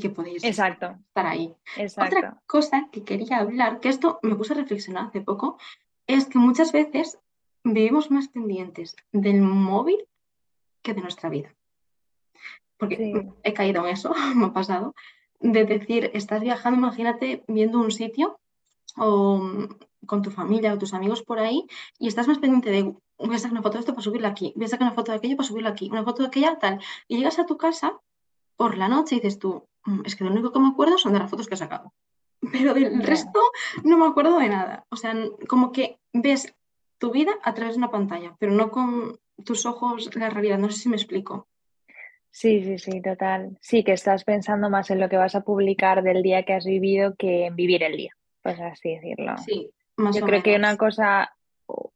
que 0.00 0.10
podéis 0.10 0.44
Exacto. 0.44 0.94
estar 1.08 1.26
ahí. 1.26 1.52
Exacto. 1.76 2.16
Otra 2.16 2.42
cosa 2.46 2.88
que 2.92 3.02
quería 3.02 3.38
hablar, 3.38 3.80
que 3.80 3.88
esto 3.88 4.20
me 4.22 4.36
puse 4.36 4.52
a 4.52 4.56
reflexionar 4.56 5.06
hace 5.06 5.20
poco, 5.20 5.58
es 6.06 6.26
que 6.26 6.38
muchas 6.38 6.70
veces 6.70 7.18
vivimos 7.72 8.10
más 8.10 8.28
pendientes 8.28 8.96
del 9.12 9.40
móvil 9.40 10.06
que 10.82 10.94
de 10.94 11.00
nuestra 11.00 11.28
vida. 11.28 11.54
Porque 12.78 13.28
he 13.42 13.52
caído 13.52 13.86
en 13.86 13.92
eso, 13.92 14.14
me 14.34 14.46
ha 14.46 14.52
pasado, 14.52 14.94
de 15.40 15.64
decir, 15.64 16.10
estás 16.14 16.40
viajando, 16.40 16.78
imagínate, 16.78 17.44
viendo 17.48 17.78
un 17.78 17.90
sitio 17.90 18.38
o 18.96 19.38
mm, 19.38 19.68
con 20.06 20.22
tu 20.22 20.30
familia 20.30 20.72
o 20.72 20.78
tus 20.78 20.94
amigos 20.94 21.22
por 21.22 21.38
ahí 21.38 21.66
y 21.98 22.08
estás 22.08 22.28
más 22.28 22.38
pendiente 22.38 22.70
de, 22.70 22.94
voy 23.18 23.34
a 23.34 23.38
sacar 23.38 23.52
una 23.52 23.62
foto 23.62 23.74
de 23.74 23.80
esto 23.80 23.92
para 23.92 24.04
subirla 24.04 24.28
aquí, 24.28 24.52
voy 24.56 24.66
a 24.66 24.68
sacar 24.68 24.86
una 24.86 24.94
foto 24.94 25.12
de 25.12 25.18
aquello 25.18 25.36
para 25.36 25.48
subirla 25.48 25.70
aquí, 25.70 25.90
una 25.90 26.04
foto 26.04 26.22
de 26.22 26.28
aquella, 26.28 26.58
tal. 26.58 26.80
Y 27.08 27.18
llegas 27.18 27.38
a 27.38 27.46
tu 27.46 27.56
casa 27.56 27.98
por 28.56 28.78
la 28.78 28.88
noche 28.88 29.16
y 29.16 29.20
dices 29.20 29.38
tú, 29.38 29.66
mm, 29.84 30.02
es 30.04 30.14
que 30.14 30.24
lo 30.24 30.30
único 30.30 30.52
que 30.52 30.60
me 30.60 30.68
acuerdo 30.68 30.98
son 30.98 31.12
de 31.12 31.18
las 31.18 31.30
fotos 31.30 31.48
que 31.48 31.54
he 31.54 31.58
sacado. 31.58 31.92
Pero 32.52 32.74
del 32.74 33.02
resto 33.02 33.40
no 33.82 33.98
me 33.98 34.06
acuerdo 34.06 34.38
de 34.38 34.48
nada. 34.48 34.86
O 34.90 34.96
sea, 34.96 35.14
como 35.48 35.72
que 35.72 35.98
ves 36.12 36.54
tu 36.98 37.10
vida 37.10 37.32
a 37.42 37.54
través 37.54 37.74
de 37.74 37.78
una 37.78 37.90
pantalla, 37.90 38.36
pero 38.38 38.52
no 38.52 38.70
con 38.70 39.18
tus 39.44 39.66
ojos 39.66 40.14
la 40.16 40.30
realidad. 40.30 40.58
No 40.58 40.70
sé 40.70 40.78
si 40.78 40.88
me 40.88 40.96
explico. 40.96 41.48
Sí, 42.30 42.62
sí, 42.62 42.78
sí, 42.78 43.00
total. 43.00 43.56
Sí, 43.60 43.82
que 43.82 43.92
estás 43.92 44.24
pensando 44.24 44.68
más 44.68 44.90
en 44.90 45.00
lo 45.00 45.08
que 45.08 45.16
vas 45.16 45.34
a 45.34 45.40
publicar 45.40 46.02
del 46.02 46.22
día 46.22 46.42
que 46.42 46.52
has 46.52 46.66
vivido 46.66 47.14
que 47.16 47.46
en 47.46 47.56
vivir 47.56 47.82
el 47.82 47.96
día, 47.96 48.12
pues 48.42 48.60
así 48.60 48.94
decirlo. 48.94 49.38
Sí, 49.38 49.70
más 49.96 50.14
yo 50.16 50.26
creo 50.26 50.42
que 50.42 50.54
una 50.54 50.76
cosa, 50.76 51.34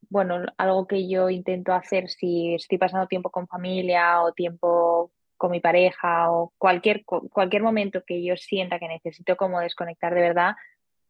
bueno, 0.09 0.47
algo 0.57 0.87
que 0.87 1.07
yo 1.07 1.29
intento 1.29 1.75
hacer 1.75 2.09
si 2.09 2.55
estoy 2.55 2.79
pasando 2.79 3.07
tiempo 3.07 3.31
con 3.31 3.47
familia 3.49 4.23
o 4.23 4.33
tiempo 4.33 5.13
con 5.37 5.51
mi 5.51 5.61
pareja 5.61 6.31
o 6.31 6.55
cualquier, 6.57 7.05
cualquier 7.05 7.63
momento 7.63 8.03
que 8.07 8.23
yo 8.23 8.35
sienta 8.37 8.79
que 8.79 8.89
necesito 8.89 9.37
como 9.37 9.61
desconectar 9.61 10.15
de 10.15 10.21
verdad, 10.23 10.55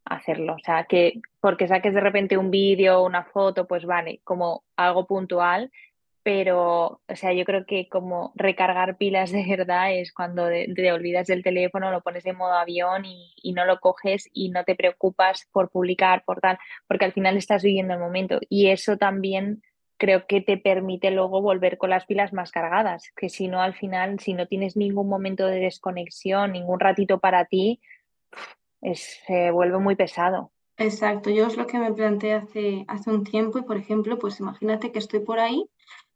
hacerlo. 0.05 0.55
O 0.55 0.59
sea, 0.65 0.85
que 0.85 1.21
porque 1.41 1.69
saques 1.69 1.95
de 1.95 2.01
repente 2.01 2.39
un 2.39 2.51
vídeo 2.51 3.01
o 3.01 3.07
una 3.07 3.25
foto, 3.25 3.67
pues 3.67 3.85
vale, 3.85 4.21
como 4.25 4.65
algo 4.77 5.07
puntual, 5.07 5.71
pero, 6.23 7.01
o 7.09 7.17
sea, 7.17 7.33
yo 7.33 7.45
creo 7.45 7.65
que 7.65 7.89
como 7.89 8.33
recargar 8.35 8.97
pilas 8.99 9.33
de 9.33 9.45
verdad 9.49 9.95
es 9.95 10.13
cuando 10.13 10.49
te 10.49 10.93
olvidas 10.93 11.27
del 11.27 11.43
teléfono, 11.43 11.91
lo 11.91 12.03
pones 12.03 12.27
en 12.27 12.37
modo 12.37 12.55
avión 12.55 13.05
y, 13.05 13.33
y, 13.43 13.53
no 13.53 13.65
lo 13.65 13.81
coges 13.81 14.29
y 14.33 14.51
no 14.51 14.65
te 14.65 14.75
preocupas 14.75 15.49
por 15.53 15.71
publicar, 15.71 16.25
por 16.25 16.41
tal, 16.41 16.59
porque 16.87 17.07
al 17.07 17.13
final 17.13 17.37
estás 17.37 17.63
viviendo 17.63 17.95
el 17.95 18.01
momento. 18.01 18.39
Y 18.49 18.69
eso 18.69 18.97
también 18.97 19.63
creo 20.01 20.27
que 20.27 20.41
te 20.41 20.57
permite 20.57 21.11
luego 21.11 21.43
volver 21.43 21.77
con 21.77 21.91
las 21.91 22.07
pilas 22.07 22.33
más 22.33 22.51
cargadas, 22.51 23.13
que 23.17 23.29
si 23.29 23.49
no, 23.49 23.61
al 23.61 23.75
final, 23.75 24.19
si 24.19 24.33
no 24.33 24.47
tienes 24.47 24.77
ningún 24.77 25.09
momento 25.09 25.47
de 25.47 25.61
desconexión, 25.61 26.53
ningún 26.53 26.81
ratito 26.81 27.21
para 27.21 27.45
ti, 27.45 27.81
se 28.95 29.51
vuelve 29.51 29.79
muy 29.79 29.97
pesado. 29.97 30.53
Exacto, 30.77 31.29
yo 31.29 31.47
es 31.47 31.57
lo 31.57 31.67
que 31.67 31.79
me 31.79 31.93
planteé 31.93 32.35
hace, 32.35 32.85
hace 32.89 33.11
un 33.11 33.23
tiempo 33.23 33.59
y, 33.59 33.63
por 33.63 33.77
ejemplo, 33.77 34.19
pues 34.19 34.41
imagínate 34.41 34.93
que 34.93 34.99
estoy 34.99 35.21
por 35.21 35.39
ahí, 35.39 35.69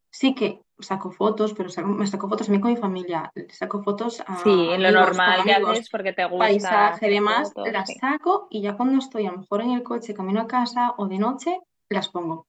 sí 0.09 0.33
que 0.33 0.61
saco 0.79 1.11
fotos, 1.11 1.53
pero 1.53 1.69
me 1.85 2.07
saco 2.07 2.27
fotos 2.27 2.49
a 2.49 2.51
mí 2.51 2.59
con 2.59 2.71
mi 2.71 2.77
familia, 2.77 3.31
saco 3.49 3.83
fotos 3.83 4.23
a 4.25 4.43
Sí, 4.43 4.69
en 4.71 4.81
lo 4.81 4.91
normal 4.91 5.43
que 5.43 5.53
haces 5.53 5.89
porque 5.89 6.13
te 6.13 6.25
gusta. 6.25 6.39
Paisaje, 6.39 7.09
demás, 7.09 7.53
las 7.65 7.93
saco 7.99 8.47
y 8.49 8.61
ya 8.61 8.75
cuando 8.75 8.97
estoy 8.97 9.27
a 9.27 9.31
lo 9.31 9.39
mejor 9.39 9.61
en 9.61 9.71
el 9.71 9.83
coche, 9.83 10.13
camino 10.13 10.41
a 10.41 10.47
casa 10.47 10.95
o 10.97 11.07
de 11.07 11.19
noche, 11.19 11.59
las 11.89 12.09
pongo. 12.09 12.47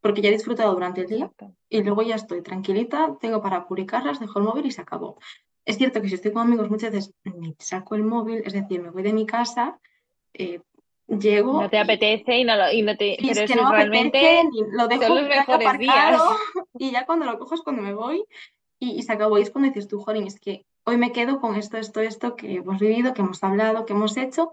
Porque 0.00 0.22
ya 0.22 0.30
he 0.30 0.32
disfrutado 0.32 0.72
durante 0.72 1.02
el 1.02 1.06
día 1.06 1.30
y 1.68 1.82
luego 1.82 2.02
ya 2.02 2.16
estoy 2.16 2.42
tranquilita, 2.42 3.16
tengo 3.20 3.42
para 3.42 3.66
publicarlas, 3.66 4.20
dejo 4.20 4.38
el 4.38 4.44
móvil 4.46 4.66
y 4.66 4.70
se 4.72 4.80
acabó. 4.80 5.18
Es 5.64 5.78
cierto 5.78 6.02
que 6.02 6.08
si 6.08 6.14
estoy 6.14 6.32
con 6.32 6.42
amigos 6.42 6.70
muchas 6.70 6.92
veces 6.92 7.14
me 7.24 7.54
saco 7.58 7.94
el 7.94 8.02
móvil, 8.02 8.42
es 8.44 8.52
decir, 8.52 8.80
me 8.82 8.90
voy 8.90 9.02
de 9.02 9.12
mi 9.12 9.26
casa, 9.26 9.78
eh, 10.34 10.60
llego. 11.06 11.62
No 11.62 11.70
te 11.70 11.78
apetece 11.78 12.38
y 12.38 12.44
no, 12.44 12.56
lo, 12.56 12.72
y 12.72 12.82
no 12.82 12.96
te. 12.96 13.16
pero 13.20 13.40
es 13.40 13.50
que 13.50 13.56
no 13.56 13.70
realmente 13.70 14.42
lo 14.72 14.88
dejo 14.88 15.06
son 15.06 15.16
los 15.16 15.28
mejores 15.28 15.78
días. 15.78 16.20
Y 16.78 16.90
ya 16.90 17.06
cuando 17.06 17.26
lo 17.26 17.38
cojo 17.38 17.54
es 17.54 17.62
cuando 17.62 17.82
me 17.82 17.94
voy 17.94 18.24
y, 18.78 18.92
y 18.92 19.02
se 19.02 19.12
acabó. 19.12 19.38
Y 19.38 19.42
es 19.42 19.50
cuando 19.50 19.68
dices 19.68 19.88
tú, 19.88 20.00
Jolín, 20.00 20.26
es 20.26 20.40
que 20.40 20.66
hoy 20.84 20.96
me 20.96 21.12
quedo 21.12 21.40
con 21.40 21.54
esto, 21.54 21.76
esto, 21.76 22.00
esto 22.00 22.34
que 22.34 22.56
hemos 22.56 22.80
vivido, 22.80 23.14
que 23.14 23.22
hemos 23.22 23.42
hablado, 23.44 23.86
que 23.86 23.92
hemos 23.92 24.16
hecho. 24.16 24.50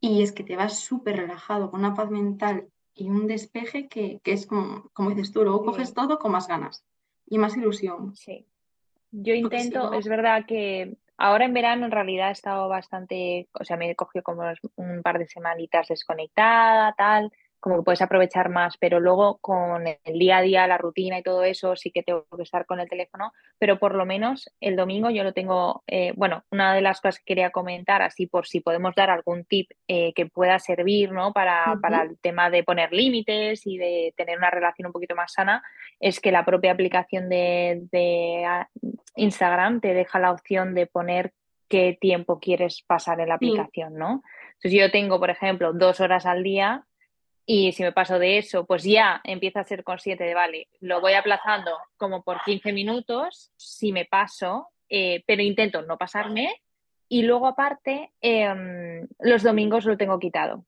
Y 0.00 0.22
es 0.22 0.32
que 0.32 0.44
te 0.44 0.56
vas 0.56 0.78
súper 0.78 1.16
relajado, 1.16 1.70
con 1.70 1.80
una 1.80 1.94
paz 1.94 2.10
mental 2.10 2.68
y 2.94 3.08
un 3.08 3.26
despeje 3.26 3.88
que, 3.88 4.20
que 4.22 4.32
es 4.32 4.46
como, 4.46 4.90
como 4.92 5.10
dices 5.10 5.32
tú, 5.32 5.42
luego 5.42 5.64
coges 5.64 5.94
todo 5.94 6.18
con 6.18 6.32
más 6.32 6.48
ganas 6.48 6.84
y 7.26 7.38
más 7.38 7.56
ilusión. 7.56 8.14
Sí. 8.16 8.46
Yo 9.12 9.34
intento, 9.34 9.92
es 9.94 10.06
verdad 10.06 10.44
que 10.46 10.96
ahora 11.16 11.44
en 11.44 11.54
verano 11.54 11.86
en 11.86 11.92
realidad 11.92 12.30
he 12.30 12.32
estado 12.32 12.68
bastante, 12.68 13.48
o 13.52 13.64
sea, 13.64 13.76
me 13.76 13.90
he 13.90 13.96
cogido 13.96 14.22
como 14.22 14.42
un 14.76 15.02
par 15.02 15.18
de 15.18 15.26
semanitas 15.26 15.88
desconectada, 15.88 16.94
tal, 16.96 17.30
como 17.60 17.76
que 17.76 17.82
puedes 17.82 18.02
aprovechar 18.02 18.48
más, 18.48 18.76
pero 18.78 19.00
luego 19.00 19.38
con 19.38 19.86
el 19.86 20.18
día 20.18 20.38
a 20.38 20.42
día, 20.42 20.66
la 20.66 20.78
rutina 20.78 21.18
y 21.18 21.22
todo 21.22 21.44
eso, 21.44 21.76
sí 21.76 21.90
que 21.90 22.02
tengo 22.02 22.24
que 22.34 22.42
estar 22.42 22.64
con 22.64 22.80
el 22.80 22.88
teléfono, 22.88 23.32
pero 23.58 23.78
por 23.78 23.94
lo 23.94 24.06
menos 24.06 24.50
el 24.60 24.76
domingo 24.76 25.10
yo 25.10 25.22
lo 25.22 25.34
tengo, 25.34 25.84
eh, 25.86 26.12
bueno, 26.16 26.44
una 26.50 26.74
de 26.74 26.80
las 26.80 27.00
cosas 27.00 27.18
que 27.18 27.26
quería 27.26 27.50
comentar, 27.50 28.00
así 28.00 28.26
por 28.26 28.46
si 28.46 28.60
podemos 28.60 28.94
dar 28.94 29.10
algún 29.10 29.44
tip 29.44 29.70
eh, 29.86 30.14
que 30.14 30.26
pueda 30.26 30.58
servir, 30.58 31.12
¿no? 31.12 31.32
Para, 31.32 31.76
para 31.82 32.02
el 32.02 32.18
tema 32.18 32.48
de 32.48 32.64
poner 32.64 32.92
límites 32.92 33.66
y 33.66 33.76
de 33.76 34.14
tener 34.16 34.38
una 34.38 34.50
relación 34.50 34.86
un 34.86 34.92
poquito 34.92 35.14
más 35.14 35.32
sana, 35.34 35.62
es 36.00 36.18
que 36.18 36.32
la 36.32 36.44
propia 36.44 36.72
aplicación 36.72 37.28
de, 37.28 37.82
de 37.92 38.44
ah, 38.46 38.68
Instagram 39.16 39.80
te 39.80 39.94
deja 39.94 40.18
la 40.18 40.32
opción 40.32 40.74
de 40.74 40.86
poner 40.86 41.32
qué 41.68 41.96
tiempo 42.00 42.40
quieres 42.40 42.82
pasar 42.86 43.20
en 43.20 43.28
la 43.28 43.34
aplicación, 43.34 43.94
¿no? 43.94 44.22
Entonces 44.54 44.72
yo 44.72 44.90
tengo, 44.90 45.20
por 45.20 45.30
ejemplo, 45.30 45.72
dos 45.72 46.00
horas 46.00 46.26
al 46.26 46.42
día 46.42 46.84
y 47.46 47.72
si 47.72 47.82
me 47.82 47.92
paso 47.92 48.18
de 48.18 48.38
eso, 48.38 48.66
pues 48.66 48.82
ya 48.82 49.20
empiezo 49.24 49.60
a 49.60 49.64
ser 49.64 49.84
consciente 49.84 50.24
de, 50.24 50.34
vale, 50.34 50.68
lo 50.80 51.00
voy 51.00 51.14
aplazando 51.14 51.72
como 51.96 52.22
por 52.22 52.42
15 52.44 52.72
minutos, 52.72 53.52
si 53.56 53.92
me 53.92 54.04
paso, 54.04 54.68
eh, 54.88 55.22
pero 55.26 55.42
intento 55.42 55.82
no 55.82 55.96
pasarme. 55.96 56.62
Y 57.08 57.22
luego 57.22 57.46
aparte, 57.46 58.12
em, 58.20 59.06
los 59.18 59.42
domingos 59.42 59.84
lo 59.84 59.96
tengo 59.96 60.18
quitado. 60.18 60.64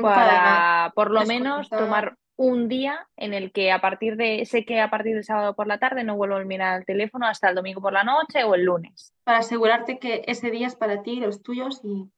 para 0.00 0.92
por 0.94 1.10
lo 1.10 1.26
menos 1.26 1.68
tomar 1.68 2.16
un 2.38 2.68
día 2.68 3.06
en 3.16 3.34
el 3.34 3.50
que 3.52 3.72
a 3.72 3.80
partir 3.80 4.16
de, 4.16 4.46
sé 4.46 4.64
que 4.64 4.80
a 4.80 4.88
partir 4.88 5.14
del 5.14 5.24
sábado 5.24 5.56
por 5.56 5.66
la 5.66 5.78
tarde 5.78 6.04
no 6.04 6.16
vuelvo 6.16 6.36
a 6.36 6.44
mirar 6.44 6.78
el 6.78 6.86
teléfono 6.86 7.26
hasta 7.26 7.48
el 7.48 7.56
domingo 7.56 7.80
por 7.82 7.92
la 7.92 8.04
noche 8.04 8.44
o 8.44 8.54
el 8.54 8.64
lunes. 8.64 9.12
Para 9.24 9.38
asegurarte 9.38 9.98
que 9.98 10.22
ese 10.26 10.50
día 10.50 10.68
es 10.68 10.76
para 10.76 11.02
ti, 11.02 11.16
los 11.16 11.42
tuyos 11.42 11.80
y, 11.82 12.08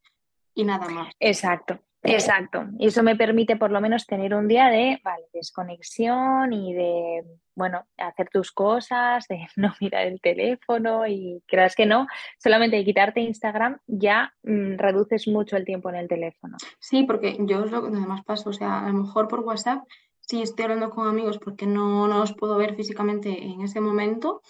y 0.54 0.64
nada 0.64 0.88
más. 0.88 1.14
Exacto. 1.18 1.80
Exacto. 2.02 2.66
Y 2.78 2.86
eso 2.86 3.02
me 3.02 3.16
permite 3.16 3.56
por 3.56 3.70
lo 3.70 3.80
menos 3.80 4.06
tener 4.06 4.34
un 4.34 4.48
día 4.48 4.68
de 4.68 5.00
vale, 5.04 5.24
desconexión 5.32 6.52
y 6.52 6.72
de, 6.72 7.24
bueno, 7.54 7.84
hacer 7.98 8.28
tus 8.30 8.52
cosas, 8.52 9.26
de 9.28 9.46
no 9.56 9.74
mirar 9.80 10.06
el 10.06 10.20
teléfono 10.20 11.06
y 11.06 11.42
creas 11.46 11.74
que 11.74 11.86
no, 11.86 12.06
solamente 12.38 12.84
quitarte 12.84 13.20
Instagram 13.20 13.78
ya 13.86 14.32
mm, 14.42 14.76
reduces 14.78 15.28
mucho 15.28 15.56
el 15.56 15.64
tiempo 15.64 15.90
en 15.90 15.96
el 15.96 16.08
teléfono. 16.08 16.56
Sí, 16.78 17.04
porque 17.04 17.36
yo 17.40 17.64
es 17.64 17.70
lo 17.70 17.82
que 17.82 17.88
además 17.88 18.24
paso, 18.24 18.50
o 18.50 18.54
sea, 18.54 18.84
a 18.84 18.88
lo 18.88 18.94
mejor 18.94 19.28
por 19.28 19.40
WhatsApp 19.40 19.82
sí 20.30 20.42
estoy 20.42 20.64
hablando 20.64 20.90
con 20.90 21.08
amigos 21.08 21.38
porque 21.38 21.66
no, 21.66 22.06
no 22.06 22.22
os 22.22 22.32
puedo 22.34 22.56
ver 22.56 22.76
físicamente 22.76 23.42
en 23.42 23.62
ese 23.62 23.80
momento, 23.80 24.42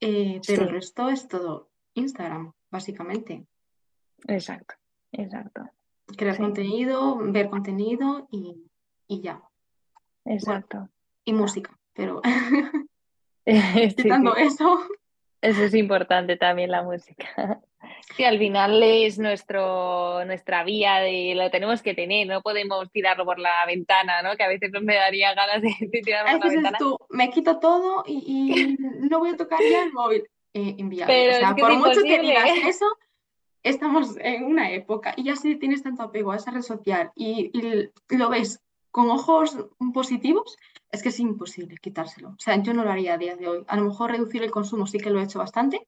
eh, 0.00 0.40
pero 0.46 0.64
el 0.64 0.68
resto 0.68 1.08
es 1.08 1.26
todo 1.26 1.70
Instagram, 1.94 2.52
básicamente. 2.70 3.46
Exacto, 4.28 4.74
exacto 5.12 5.70
crear 6.14 6.36
contenido, 6.36 7.16
ver 7.18 7.48
contenido 7.48 8.28
y, 8.30 8.56
ya. 9.08 9.42
Exacto. 10.24 10.88
y 11.24 11.32
música, 11.32 11.76
pero 11.94 12.20
quitando 13.96 14.36
eso. 14.36 14.78
Eso 15.40 15.64
es 15.64 15.74
importante 15.74 16.36
también 16.36 16.70
la 16.70 16.82
música. 16.82 17.60
Sí, 18.14 18.24
al 18.24 18.38
final 18.38 18.82
es 18.82 19.18
nuestro, 19.18 20.24
nuestra 20.24 20.62
vía 20.64 21.00
de 21.00 21.34
lo 21.34 21.50
tenemos 21.50 21.82
que 21.82 21.92
tener, 21.92 22.26
no 22.26 22.40
podemos 22.40 22.90
tirarlo 22.90 23.24
por 23.24 23.38
la 23.38 23.66
ventana, 23.66 24.22
¿no? 24.22 24.36
Que 24.36 24.44
a 24.44 24.48
veces 24.48 24.70
me 24.80 24.94
daría 24.94 25.34
ganas 25.34 25.60
de, 25.60 25.74
tirarlo 26.02 26.38
por 26.38 26.46
la 26.46 26.52
ventana. 26.52 26.78
tú, 26.78 26.98
me 27.10 27.30
quito 27.30 27.58
todo 27.58 28.04
y, 28.06 28.76
no 29.10 29.18
voy 29.18 29.30
a 29.30 29.36
tocar 29.36 29.58
ya 29.60 29.82
el 29.82 29.92
móvil. 29.92 30.24
Eh, 30.54 30.76
Pero 31.06 31.36
o 31.36 31.38
sea, 31.38 31.54
por 31.54 31.74
mucho 31.74 32.02
que 32.02 32.18
digas 32.20 32.48
eso, 32.66 32.86
estamos 33.62 34.16
en 34.20 34.44
una 34.44 34.70
época 34.70 35.12
y 35.16 35.24
ya 35.24 35.36
si 35.36 35.56
tienes 35.56 35.82
tanto 35.82 36.04
apego 36.04 36.32
a 36.32 36.36
esa 36.36 36.52
red 36.52 36.62
social 36.62 37.10
y, 37.14 37.50
lo 38.08 38.30
ves 38.30 38.62
con 38.90 39.10
ojos 39.10 39.58
positivos, 39.92 40.56
es 40.90 41.02
que 41.02 41.10
es 41.10 41.20
imposible 41.20 41.76
quitárselo. 41.76 42.28
O 42.30 42.38
sea, 42.38 42.56
yo 42.62 42.72
no 42.72 42.84
lo 42.84 42.90
haría 42.90 43.14
a 43.14 43.18
día 43.18 43.36
de 43.36 43.46
hoy. 43.46 43.64
A 43.66 43.76
lo 43.76 43.84
mejor 43.84 44.12
reducir 44.12 44.42
el 44.42 44.50
consumo 44.50 44.86
sí 44.86 44.96
que 44.96 45.10
lo 45.10 45.20
he 45.20 45.24
hecho 45.24 45.38
bastante, 45.38 45.86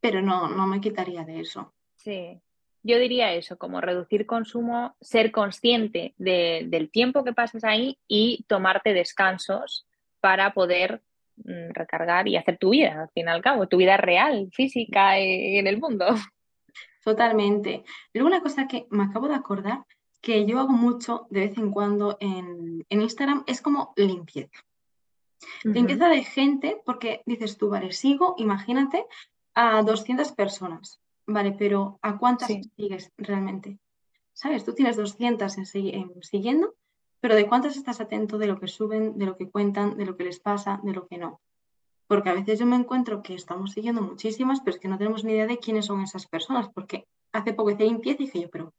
pero 0.00 0.22
no, 0.22 0.48
no 0.48 0.66
me 0.66 0.80
quitaría 0.80 1.24
de 1.24 1.40
eso. 1.40 1.72
Sí, 1.96 2.40
yo 2.82 2.98
diría 2.98 3.34
eso, 3.34 3.58
como 3.58 3.80
reducir 3.80 4.26
consumo, 4.26 4.96
ser 5.00 5.32
consciente 5.32 6.14
del 6.16 6.90
tiempo 6.90 7.24
que 7.24 7.34
pasas 7.34 7.64
ahí 7.64 7.98
y 8.08 8.44
tomarte 8.48 8.94
descansos 8.94 9.86
para 10.20 10.54
poder 10.54 11.02
mm, 11.36 11.72
recargar 11.72 12.26
y 12.26 12.36
hacer 12.36 12.56
tu 12.56 12.70
vida, 12.70 13.02
al 13.02 13.10
fin 13.10 13.26
y 13.26 13.30
al 13.30 13.42
cabo, 13.42 13.68
tu 13.68 13.76
vida 13.76 13.98
real, 13.98 14.48
física 14.52 15.18
eh, 15.18 15.58
en 15.58 15.66
el 15.66 15.78
mundo. 15.78 16.06
Totalmente. 17.04 17.84
Luego 18.14 18.28
una 18.28 18.40
cosa 18.40 18.66
que 18.66 18.86
me 18.90 19.04
acabo 19.04 19.28
de 19.28 19.34
acordar, 19.34 19.84
que 20.22 20.46
yo 20.46 20.58
hago 20.58 20.72
mucho 20.72 21.26
de 21.30 21.40
vez 21.40 21.58
en 21.58 21.70
cuando 21.70 22.16
en, 22.20 22.84
Instagram, 22.88 23.44
es 23.46 23.60
como 23.60 23.92
limpieza. 23.96 24.64
Limpieza 25.64 26.08
de 26.08 26.22
gente, 26.22 26.80
porque 26.84 27.22
dices 27.24 27.56
tú, 27.56 27.70
vale, 27.70 27.92
sigo, 27.92 28.34
imagínate, 28.36 29.06
a 29.54 29.82
200 29.82 30.32
personas, 30.32 31.00
vale, 31.26 31.52
pero 31.52 31.98
¿a 32.02 32.18
cuántas 32.18 32.48
sigues 32.76 33.12
realmente? 33.16 33.78
¿Sabes? 34.32 34.64
Tú 34.64 34.74
tienes 34.74 34.96
200 34.96 35.58
en, 35.58 35.64
en, 35.74 36.22
siguiendo, 36.22 36.74
pero 37.20 37.34
¿de 37.34 37.46
cuántas 37.46 37.76
estás 37.76 38.00
atento 38.00 38.38
de 38.38 38.46
lo 38.46 38.58
que 38.58 38.68
suben, 38.68 39.18
de 39.18 39.26
lo 39.26 39.36
que 39.36 39.50
cuentan, 39.50 39.96
de 39.96 40.06
lo 40.06 40.16
que 40.16 40.24
les 40.24 40.40
pasa, 40.40 40.80
de 40.82 40.92
lo 40.92 41.06
que 41.06 41.18
no? 41.18 41.40
porque 42.10 42.28
a 42.28 42.34
veces 42.34 42.58
yo 42.58 42.66
me 42.66 42.74
encuentro 42.74 43.22
que 43.22 43.34
estamos 43.34 43.70
siguiendo 43.70 44.02
muchísimas, 44.02 44.58
pero 44.58 44.74
es 44.74 44.80
que 44.80 44.88
no 44.88 44.98
tenemos 44.98 45.22
ni 45.22 45.30
idea 45.30 45.46
de 45.46 45.60
quiénes 45.60 45.86
son 45.86 46.02
esas 46.02 46.26
personas, 46.26 46.68
porque 46.68 47.06
hace 47.30 47.52
poco 47.52 47.70
hice 47.70 47.84
limpieza 47.84 48.20
y 48.20 48.26
dije 48.26 48.40
yo, 48.40 48.50
pero 48.50 48.74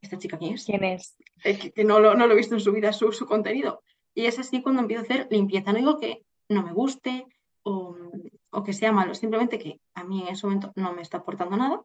¿esta 0.00 0.16
chica 0.16 0.38
quién 0.38 0.54
es? 0.54 0.64
¿Quién 0.64 0.82
es? 0.82 1.14
que, 1.74 1.84
no, 1.84 2.00
lo, 2.00 2.14
no, 2.14 2.26
lo, 2.26 2.32
he 2.32 2.36
visto 2.38 2.54
en 2.54 2.62
su 2.62 2.72
vida, 2.72 2.94
su, 2.94 3.12
su, 3.12 3.26
contenido. 3.26 3.82
Y 4.14 4.24
es 4.24 4.38
así 4.38 4.62
cuando 4.62 4.80
empiezo 4.80 5.02
a 5.02 5.04
hacer 5.04 5.28
limpieza. 5.30 5.70
No 5.70 5.80
digo 5.80 5.98
que 5.98 6.24
no 6.48 6.62
me 6.62 6.72
guste 6.72 7.26
o, 7.62 7.94
o 8.52 8.62
que 8.62 8.72
sea 8.72 8.92
malo, 8.92 9.14
simplemente 9.14 9.58
que 9.58 9.80
a 9.94 10.04
mí 10.04 10.22
en 10.22 10.28
ese 10.28 10.46
momento 10.46 10.72
no 10.76 10.92
me 10.92 11.02
está 11.02 11.18
aportando 11.18 11.56
nada 11.56 11.82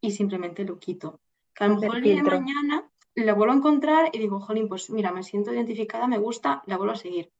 y 0.00 0.10
simplemente 0.10 0.64
lo 0.64 0.78
quito. 0.78 1.20
Que 1.54 1.64
a 1.64 1.68
lo 1.68 1.76
mejor 1.76 1.96
el 1.96 2.02
día 2.02 2.16
de 2.16 2.22
mañana 2.22 2.90
la 3.14 3.34
vuelvo 3.34 3.54
a 3.54 3.56
encontrar 3.56 4.10
y 4.12 4.18
digo, 4.18 4.40
jolín, 4.40 4.68
pues 4.68 4.90
mira, 4.90 5.12
me 5.12 5.22
siento 5.22 5.52
identificada, 5.54 6.06
me 6.06 6.18
gusta, 6.18 6.62
la 6.66 6.76
vuelvo 6.76 6.92
a 6.92 6.96
seguir. 6.96 7.32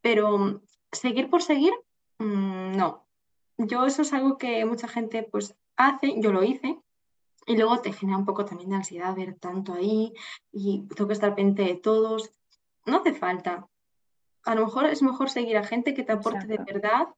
Pero 0.00 0.62
seguir 0.90 1.28
por 1.28 1.42
seguir, 1.42 1.74
mm, 2.18 2.76
no. 2.76 3.06
Yo 3.58 3.84
eso 3.84 4.02
es 4.02 4.12
algo 4.12 4.38
que 4.38 4.64
mucha 4.64 4.88
gente 4.88 5.24
pues 5.24 5.56
hace, 5.76 6.14
yo 6.20 6.32
lo 6.32 6.44
hice, 6.44 6.80
y 7.48 7.56
luego 7.56 7.80
te 7.80 7.92
genera 7.92 8.18
un 8.18 8.26
poco 8.26 8.44
también 8.44 8.70
de 8.70 8.76
ansiedad 8.76 9.16
ver 9.16 9.34
tanto 9.34 9.72
ahí 9.72 10.12
y 10.52 10.86
tengo 10.94 11.08
que 11.08 11.14
estar 11.14 11.34
pendiente 11.34 11.64
de 11.64 11.80
todos. 11.80 12.30
No 12.84 12.98
hace 12.98 13.14
falta. 13.14 13.66
A 14.44 14.54
lo 14.54 14.66
mejor 14.66 14.84
es 14.84 15.02
mejor 15.02 15.30
seguir 15.30 15.56
a 15.56 15.64
gente 15.64 15.94
que 15.94 16.04
te 16.04 16.12
aporte 16.12 16.46
de 16.46 16.58
verdad, 16.58 17.08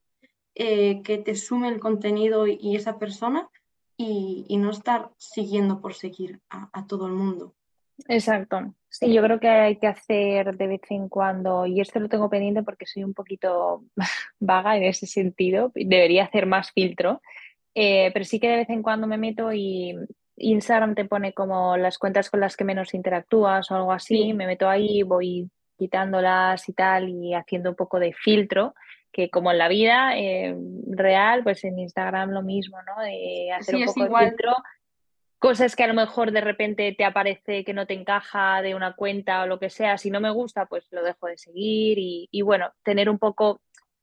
eh, 0.55 1.01
que 1.03 1.17
te 1.17 1.35
sume 1.35 1.69
el 1.69 1.79
contenido 1.79 2.47
y, 2.47 2.75
esa 2.75 2.99
persona 2.99 3.49
y, 3.97 4.57
no 4.57 4.71
estar 4.71 5.11
siguiendo 5.17 5.81
por 5.81 5.93
seguir 5.93 6.39
a 6.49 6.85
todo 6.87 7.07
el 7.07 7.13
mundo. 7.13 7.53
Exacto. 8.07 8.73
Sí, 8.89 9.13
yo 9.13 9.23
creo 9.23 9.39
que 9.39 9.47
hay 9.47 9.77
que 9.77 9.87
hacer 9.87 10.55
de 10.57 10.67
vez 10.67 10.81
en 10.89 11.07
cuando, 11.07 11.65
y 11.65 11.79
esto 11.79 11.99
lo 11.99 12.09
tengo 12.09 12.29
pendiente 12.29 12.63
porque 12.63 12.85
soy 12.85 13.03
un 13.03 13.13
poquito 13.13 13.85
vaga 14.39 14.75
en 14.75 14.83
ese 14.83 15.07
sentido, 15.07 15.71
debería 15.73 16.25
hacer 16.25 16.45
más 16.45 16.71
filtro, 16.71 17.21
eh, 17.73 18.11
pero 18.13 18.25
sí 18.25 18.39
que 18.39 18.49
de 18.49 18.57
vez 18.57 18.69
en 18.69 18.83
cuando 18.83 19.07
me 19.07 19.17
meto 19.17 19.53
y 19.53 19.95
Instagram 20.35 20.95
te 20.95 21.05
pone 21.05 21.33
como 21.33 21.77
las 21.77 21.97
cuentas 21.97 22.29
con 22.29 22.41
las 22.41 22.57
que 22.57 22.65
menos 22.65 22.93
interactúas 22.93 23.71
o 23.71 23.75
algo 23.75 23.93
así, 23.93 24.33
me 24.33 24.45
meto 24.45 24.67
ahí, 24.67 25.03
voy 25.03 25.49
quitándolas 25.77 26.67
y 26.67 26.73
tal 26.73 27.09
y 27.09 27.33
haciendo 27.33 27.69
un 27.69 27.75
poco 27.75 27.97
de 27.97 28.13
filtro 28.13 28.75
que 29.11 29.29
como 29.29 29.51
en 29.51 29.57
la 29.57 29.67
vida 29.67 30.17
eh, 30.17 30.55
real, 30.87 31.43
pues 31.43 31.63
en 31.63 31.77
Instagram 31.79 32.31
lo 32.31 32.41
mismo, 32.41 32.77
¿no? 32.83 33.01
De 33.03 33.51
hacer 33.51 33.75
un 33.75 33.85
poco 33.85 34.17
de 34.17 34.27
filtro. 34.27 34.55
Cosas 35.39 35.75
que 35.75 35.83
a 35.83 35.87
lo 35.87 35.93
mejor 35.93 36.31
de 36.31 36.41
repente 36.41 36.93
te 36.97 37.03
aparece 37.03 37.63
que 37.63 37.73
no 37.73 37.85
te 37.85 37.93
encaja 37.93 38.61
de 38.61 38.75
una 38.75 38.93
cuenta 38.93 39.41
o 39.41 39.47
lo 39.47 39.59
que 39.59 39.69
sea, 39.69 39.97
si 39.97 40.11
no 40.11 40.19
me 40.19 40.29
gusta, 40.29 40.65
pues 40.65 40.87
lo 40.91 41.03
dejo 41.03 41.27
de 41.27 41.37
seguir 41.37 41.97
y, 41.99 42.41
bueno, 42.43 42.71
tener 42.83 43.09
un 43.09 43.17
poco 43.17 43.61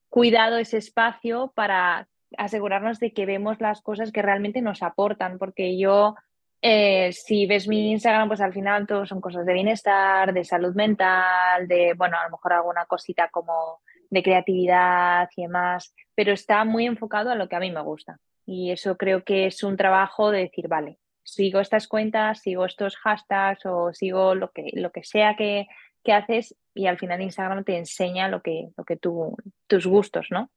cuidado 0.08 0.58
ese 0.58 0.78
espacio 0.78 1.52
para 1.54 2.08
asegurarnos 2.36 2.98
de 2.98 3.12
que 3.12 3.24
vemos 3.24 3.60
las 3.60 3.80
cosas 3.82 4.12
que 4.12 4.22
realmente 4.22 4.60
nos 4.60 4.82
aportan, 4.82 5.38
porque 5.38 5.78
yo 5.78 6.14
Eh, 6.60 7.12
si 7.12 7.46
ves 7.46 7.68
mi 7.68 7.92
Instagram, 7.92 8.26
pues 8.26 8.40
al 8.40 8.52
final 8.52 8.84
todo 8.84 9.06
son 9.06 9.20
cosas 9.20 9.46
de 9.46 9.52
bienestar, 9.52 10.32
de 10.32 10.42
salud 10.42 10.74
mental, 10.74 11.68
de, 11.68 11.94
bueno, 11.94 12.16
a 12.18 12.24
lo 12.24 12.30
mejor 12.30 12.52
alguna 12.52 12.84
cosita 12.84 13.28
como 13.30 13.78
de 14.10 14.22
creatividad 14.22 15.28
y 15.36 15.42
demás, 15.42 15.94
pero 16.14 16.32
está 16.32 16.64
muy 16.64 16.86
enfocado 16.86 17.30
a 17.30 17.34
lo 17.34 17.48
que 17.48 17.56
a 17.56 17.60
mí 17.60 17.70
me 17.70 17.82
gusta. 17.82 18.18
Y 18.46 18.70
eso 18.70 18.96
creo 18.96 19.24
que 19.24 19.46
es 19.46 19.62
un 19.62 19.76
trabajo 19.76 20.30
de 20.30 20.40
decir, 20.40 20.68
vale, 20.68 20.98
sigo 21.22 21.60
estas 21.60 21.86
cuentas, 21.86 22.40
sigo 22.40 22.64
estos 22.64 22.96
hashtags 22.96 23.66
o 23.66 23.92
sigo 23.92 24.34
lo 24.34 24.50
que, 24.50 24.70
lo 24.72 24.90
que 24.90 25.04
sea 25.04 25.36
que, 25.36 25.66
que 26.02 26.12
haces 26.12 26.56
y 26.74 26.86
al 26.86 26.98
final 26.98 27.20
Instagram 27.20 27.64
te 27.64 27.76
enseña 27.76 28.28
lo 28.28 28.40
que, 28.40 28.70
lo 28.76 28.84
que 28.84 28.96
tú, 28.96 29.36
tus 29.66 29.86
gustos, 29.86 30.28
¿no? 30.30 30.50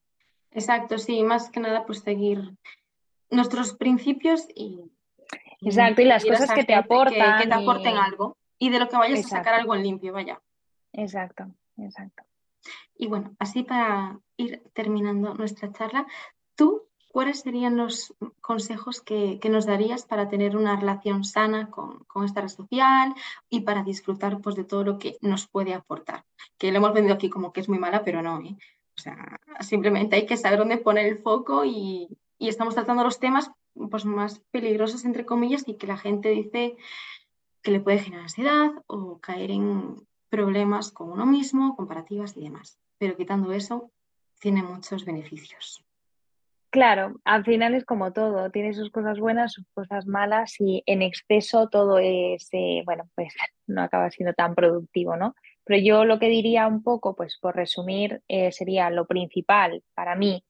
Exacto, 0.51 0.97
sí, 0.97 1.23
más 1.23 1.49
que 1.49 1.59
nada 1.59 1.85
pues 1.85 1.99
seguir 1.99 2.39
nuestros 3.29 3.73
principios 3.73 4.47
y... 4.55 4.79
Exacto, 5.61 6.01
y 6.01 6.05
las 6.05 6.25
cosas 6.25 6.51
que 6.51 6.63
te 6.63 6.73
aportan. 6.73 7.39
Que, 7.39 7.47
te 7.47 7.53
aporten 7.53 7.95
algo 7.97 8.37
y 8.57 8.69
de 8.69 8.79
lo 8.79 8.89
que 8.89 8.97
vayas 8.97 9.25
a 9.25 9.29
sacar 9.29 9.53
algo 9.53 9.75
en 9.75 9.83
limpio, 9.83 10.13
vaya. 10.13 10.41
Exacto, 10.93 11.45
exacto. 11.77 12.23
Y 12.95 13.07
bueno, 13.07 13.35
así 13.39 13.63
para 13.63 14.19
ir 14.37 14.61
terminando 14.73 15.33
nuestra 15.33 15.71
charla, 15.71 16.05
¿tú 16.55 16.83
cuáles 17.11 17.41
serían 17.41 17.77
los 17.77 18.13
consejos 18.39 19.01
que, 19.01 19.39
nos 19.49 19.65
darías 19.65 20.05
para 20.05 20.29
tener 20.29 20.55
una 20.55 20.75
relación 20.75 21.23
sana 21.23 21.69
con, 21.69 22.05
esta 22.25 22.41
red 22.41 22.49
social 22.49 23.13
y 23.49 23.61
para 23.61 23.83
disfrutar 23.83 24.39
pues, 24.39 24.55
de 24.55 24.63
todo 24.63 24.83
lo 24.83 24.97
que 24.97 25.17
nos 25.21 25.47
puede 25.47 25.73
aportar? 25.73 26.25
Que 26.57 26.71
lo 26.71 26.77
hemos 26.77 26.93
vendido 26.93 27.15
aquí 27.15 27.29
como 27.29 27.51
que 27.51 27.61
es 27.61 27.69
muy 27.69 27.79
mala, 27.79 28.03
pero 28.03 28.21
no. 28.21 28.39
¿eh? 28.39 28.55
O 28.97 29.01
sea, 29.01 29.39
simplemente 29.59 30.15
hay 30.15 30.25
que 30.25 30.37
saber 30.37 30.59
dónde 30.59 30.77
poner 30.77 31.05
el 31.05 31.19
foco 31.19 31.65
y, 31.65 32.07
estamos 32.39 32.73
tratando 32.73 33.03
los 33.03 33.19
temas 33.19 33.51
pues, 33.89 34.05
más 34.05 34.39
peligrosos, 34.51 35.05
entre 35.05 35.25
comillas, 35.25 35.63
y 35.67 35.75
que 35.75 35.87
la 35.87 35.97
gente 35.97 36.29
dice 36.29 36.75
que 37.61 37.71
le 37.71 37.79
puede 37.79 37.99
generar 37.99 38.23
ansiedad 38.23 38.71
o 38.87 39.19
caer 39.19 39.51
en 39.51 39.95
problemas 40.31 40.91
con 40.91 41.11
uno 41.11 41.27
mismo, 41.27 41.75
comparativas 41.75 42.35
y 42.35 42.43
demás. 42.45 42.79
Pero 42.97 43.15
quitando 43.15 43.51
eso, 43.51 43.91
tiene 44.39 44.63
muchos 44.63 45.05
beneficios. 45.05 45.85
Claro, 46.71 47.19
al 47.25 47.43
final 47.43 47.75
es 47.75 47.83
como 47.83 48.13
todo, 48.13 48.49
tiene 48.49 48.73
sus 48.73 48.91
cosas 48.91 49.19
buenas, 49.19 49.51
sus 49.51 49.67
cosas 49.73 50.07
malas 50.07 50.55
y 50.57 50.83
en 50.85 51.01
exceso 51.01 51.67
todo 51.67 51.99
es, 51.99 52.47
eh, 52.53 52.81
bueno, 52.85 53.09
pues 53.13 53.33
no 53.67 53.83
acaba 53.83 54.09
siendo 54.09 54.33
tan 54.33 54.55
productivo, 54.55 55.17
¿no? 55.17 55.35
Pero 55.65 55.79
yo 55.83 56.05
lo 56.05 56.17
que 56.17 56.27
diría 56.27 56.67
un 56.67 56.81
poco, 56.81 57.13
pues 57.13 57.37
por 57.39 57.57
resumir, 57.57 58.21
eh, 58.29 58.53
sería 58.53 58.89
lo 58.89 59.05
principal 59.05 59.83
para 59.93 60.15
mí, 60.15 60.45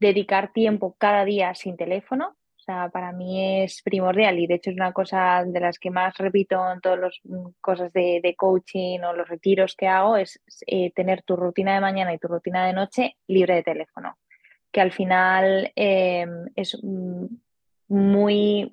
dedicar 0.00 0.52
tiempo 0.52 0.96
cada 0.98 1.24
día 1.24 1.54
sin 1.54 1.76
teléfono. 1.76 2.36
O 2.64 2.72
sea, 2.72 2.88
para 2.88 3.12
mí 3.12 3.62
es 3.62 3.82
primordial 3.82 4.38
y 4.38 4.46
de 4.46 4.54
hecho 4.54 4.70
es 4.70 4.76
una 4.76 4.92
cosa 4.92 5.44
de 5.44 5.60
las 5.60 5.78
que 5.78 5.90
más 5.90 6.16
repito 6.16 6.58
en 6.72 6.80
todas 6.80 6.98
las 6.98 7.20
mm, 7.24 7.48
cosas 7.60 7.92
de, 7.92 8.34
coaching 8.38 9.00
o 9.00 9.12
los 9.12 9.28
retiros 9.28 9.76
que 9.76 9.86
hago, 9.86 10.16
es 10.16 10.40
eh, 10.66 10.90
tener 10.92 11.22
tu 11.22 11.36
rutina 11.36 11.74
de 11.74 11.80
mañana 11.80 12.14
y 12.14 12.18
tu 12.18 12.26
rutina 12.26 12.66
de 12.66 12.72
noche 12.72 13.16
libre 13.26 13.56
de 13.56 13.62
teléfono 13.62 14.16
que 14.72 14.80
al 14.80 14.92
final 14.92 15.72
em, 15.76 16.46
es 16.56 16.76
muy, 17.88 18.70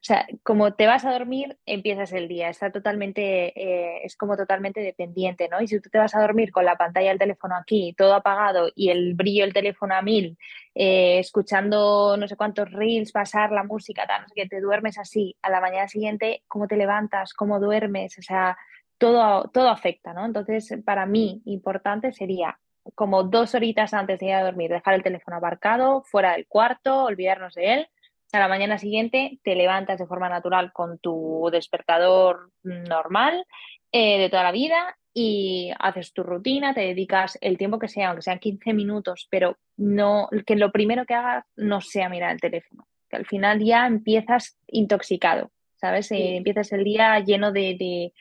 o 0.00 0.04
sea, 0.04 0.26
como 0.42 0.74
te 0.74 0.86
vas 0.86 1.04
a 1.04 1.12
dormir, 1.12 1.58
empiezas 1.66 2.12
el 2.12 2.28
día, 2.28 2.48
está 2.48 2.70
totalmente, 2.70 3.52
eh, 3.60 4.00
es 4.04 4.16
como 4.16 4.36
totalmente 4.36 4.80
dependiente, 4.80 5.48
¿no? 5.48 5.60
Y 5.60 5.66
si 5.66 5.80
tú 5.80 5.90
te 5.90 5.98
vas 5.98 6.14
a 6.14 6.20
dormir 6.20 6.52
con 6.52 6.64
la 6.64 6.76
pantalla 6.76 7.08
del 7.10 7.18
teléfono 7.18 7.56
aquí, 7.56 7.94
todo 7.96 8.14
apagado 8.14 8.70
y 8.74 8.90
el 8.90 9.14
brillo 9.14 9.44
del 9.44 9.52
teléfono 9.52 9.94
a 9.94 10.02
mil, 10.02 10.38
eh, 10.74 11.18
escuchando 11.18 12.16
no 12.16 12.28
sé 12.28 12.36
cuántos 12.36 12.70
reels, 12.70 13.12
pasar 13.12 13.50
la 13.50 13.64
música, 13.64 14.06
tal, 14.06 14.22
no 14.22 14.28
sé 14.28 14.46
te 14.48 14.60
duermes 14.60 14.98
así, 14.98 15.36
a 15.42 15.50
la 15.50 15.60
mañana 15.60 15.88
siguiente, 15.88 16.42
¿cómo 16.46 16.68
te 16.68 16.76
levantas? 16.76 17.34
¿Cómo 17.34 17.58
duermes? 17.58 18.16
O 18.18 18.22
sea, 18.22 18.56
todo, 18.98 19.50
todo 19.52 19.68
afecta, 19.68 20.12
¿no? 20.12 20.24
Entonces, 20.24 20.74
para 20.84 21.06
mí, 21.06 21.42
importante 21.44 22.12
sería 22.12 22.58
como 22.94 23.22
dos 23.24 23.54
horitas 23.54 23.94
antes 23.94 24.18
de 24.18 24.26
ir 24.26 24.34
a 24.34 24.44
dormir, 24.44 24.70
dejar 24.70 24.94
el 24.94 25.02
teléfono 25.02 25.36
aparcado, 25.36 26.02
fuera 26.02 26.32
del 26.32 26.46
cuarto, 26.46 27.04
olvidarnos 27.04 27.54
de 27.54 27.74
él. 27.74 27.88
A 28.32 28.38
la 28.38 28.48
mañana 28.48 28.78
siguiente 28.78 29.38
te 29.42 29.54
levantas 29.54 29.98
de 29.98 30.06
forma 30.06 30.28
natural 30.28 30.72
con 30.72 30.98
tu 30.98 31.48
despertador 31.50 32.50
normal 32.62 33.46
eh, 33.90 34.18
de 34.18 34.28
toda 34.28 34.42
la 34.42 34.52
vida 34.52 34.96
y 35.14 35.72
haces 35.78 36.12
tu 36.12 36.22
rutina, 36.22 36.74
te 36.74 36.80
dedicas 36.80 37.38
el 37.40 37.56
tiempo 37.56 37.78
que 37.78 37.88
sea, 37.88 38.08
aunque 38.08 38.22
sean 38.22 38.38
15 38.38 38.74
minutos, 38.74 39.26
pero 39.30 39.56
no 39.76 40.28
que 40.46 40.56
lo 40.56 40.70
primero 40.70 41.06
que 41.06 41.14
hagas 41.14 41.44
no 41.56 41.80
sea 41.80 42.08
mirar 42.08 42.32
el 42.32 42.40
teléfono, 42.40 42.86
que 43.08 43.16
al 43.16 43.26
final 43.26 43.64
ya 43.64 43.86
empiezas 43.86 44.58
intoxicado, 44.66 45.50
¿sabes? 45.76 46.12
Eh, 46.12 46.36
empiezas 46.36 46.70
el 46.72 46.84
día 46.84 47.18
lleno 47.20 47.50
de, 47.50 48.12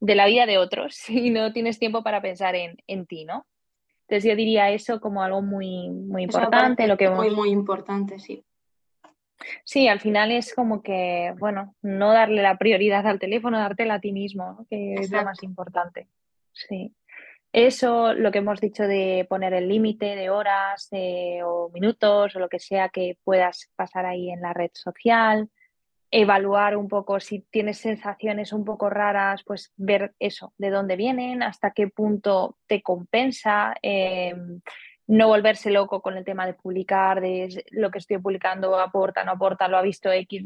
de, 0.00 0.14
la 0.14 0.26
vida 0.26 0.44
de 0.44 0.58
otros 0.58 0.96
y 1.08 1.30
no 1.30 1.52
tienes 1.54 1.78
tiempo 1.78 2.02
para 2.02 2.20
pensar 2.20 2.54
en, 2.54 2.76
en 2.86 3.06
ti, 3.06 3.24
¿no? 3.24 3.46
Entonces 4.02 4.30
yo 4.30 4.36
diría 4.36 4.70
eso 4.70 5.00
como 5.00 5.22
algo 5.22 5.40
muy, 5.40 5.88
muy 5.88 6.24
importante. 6.24 6.86
Lo 6.86 6.98
que 6.98 7.08
Muy, 7.08 7.30
muy 7.30 7.48
importante, 7.48 8.18
sí. 8.18 8.44
Sí, 9.64 9.88
al 9.88 10.00
final 10.00 10.32
es 10.32 10.54
como 10.54 10.82
que, 10.82 11.34
bueno, 11.38 11.74
no 11.82 12.12
darle 12.12 12.42
la 12.42 12.56
prioridad 12.58 13.06
al 13.06 13.18
teléfono, 13.18 13.58
dártela 13.58 13.94
a 13.94 14.00
ti 14.00 14.12
mismo, 14.12 14.66
que 14.68 14.94
es 14.94 15.10
lo 15.10 15.24
más 15.24 15.42
importante. 15.42 16.08
Sí. 16.52 16.94
Eso, 17.52 18.14
lo 18.14 18.32
que 18.32 18.38
hemos 18.38 18.60
dicho 18.60 18.82
de 18.82 19.26
poner 19.28 19.54
el 19.54 19.68
límite 19.68 20.16
de 20.16 20.28
horas 20.28 20.88
eh, 20.90 21.40
o 21.44 21.70
minutos 21.72 22.34
o 22.34 22.40
lo 22.40 22.48
que 22.48 22.58
sea 22.58 22.88
que 22.88 23.16
puedas 23.22 23.70
pasar 23.76 24.06
ahí 24.06 24.30
en 24.30 24.40
la 24.40 24.52
red 24.52 24.70
social, 24.74 25.48
evaluar 26.10 26.76
un 26.76 26.88
poco 26.88 27.18
si 27.20 27.40
tienes 27.50 27.78
sensaciones 27.78 28.52
un 28.52 28.64
poco 28.64 28.90
raras, 28.90 29.42
pues 29.44 29.72
ver 29.76 30.14
eso, 30.18 30.52
de 30.58 30.70
dónde 30.70 30.96
vienen, 30.96 31.42
hasta 31.42 31.72
qué 31.72 31.88
punto 31.88 32.56
te 32.66 32.82
compensa, 32.82 33.74
em, 33.82 34.60
no 35.06 35.28
volverse 35.28 35.70
loco 35.70 36.00
con 36.00 36.16
el 36.16 36.24
tema 36.24 36.46
de 36.46 36.54
publicar, 36.54 37.20
de 37.20 37.64
lo 37.70 37.90
que 37.90 37.98
estoy 37.98 38.18
publicando 38.18 38.78
aporta, 38.78 39.24
no 39.24 39.32
aporta, 39.32 39.68
lo 39.68 39.76
ha 39.76 39.82
visto 39.82 40.10
X, 40.10 40.42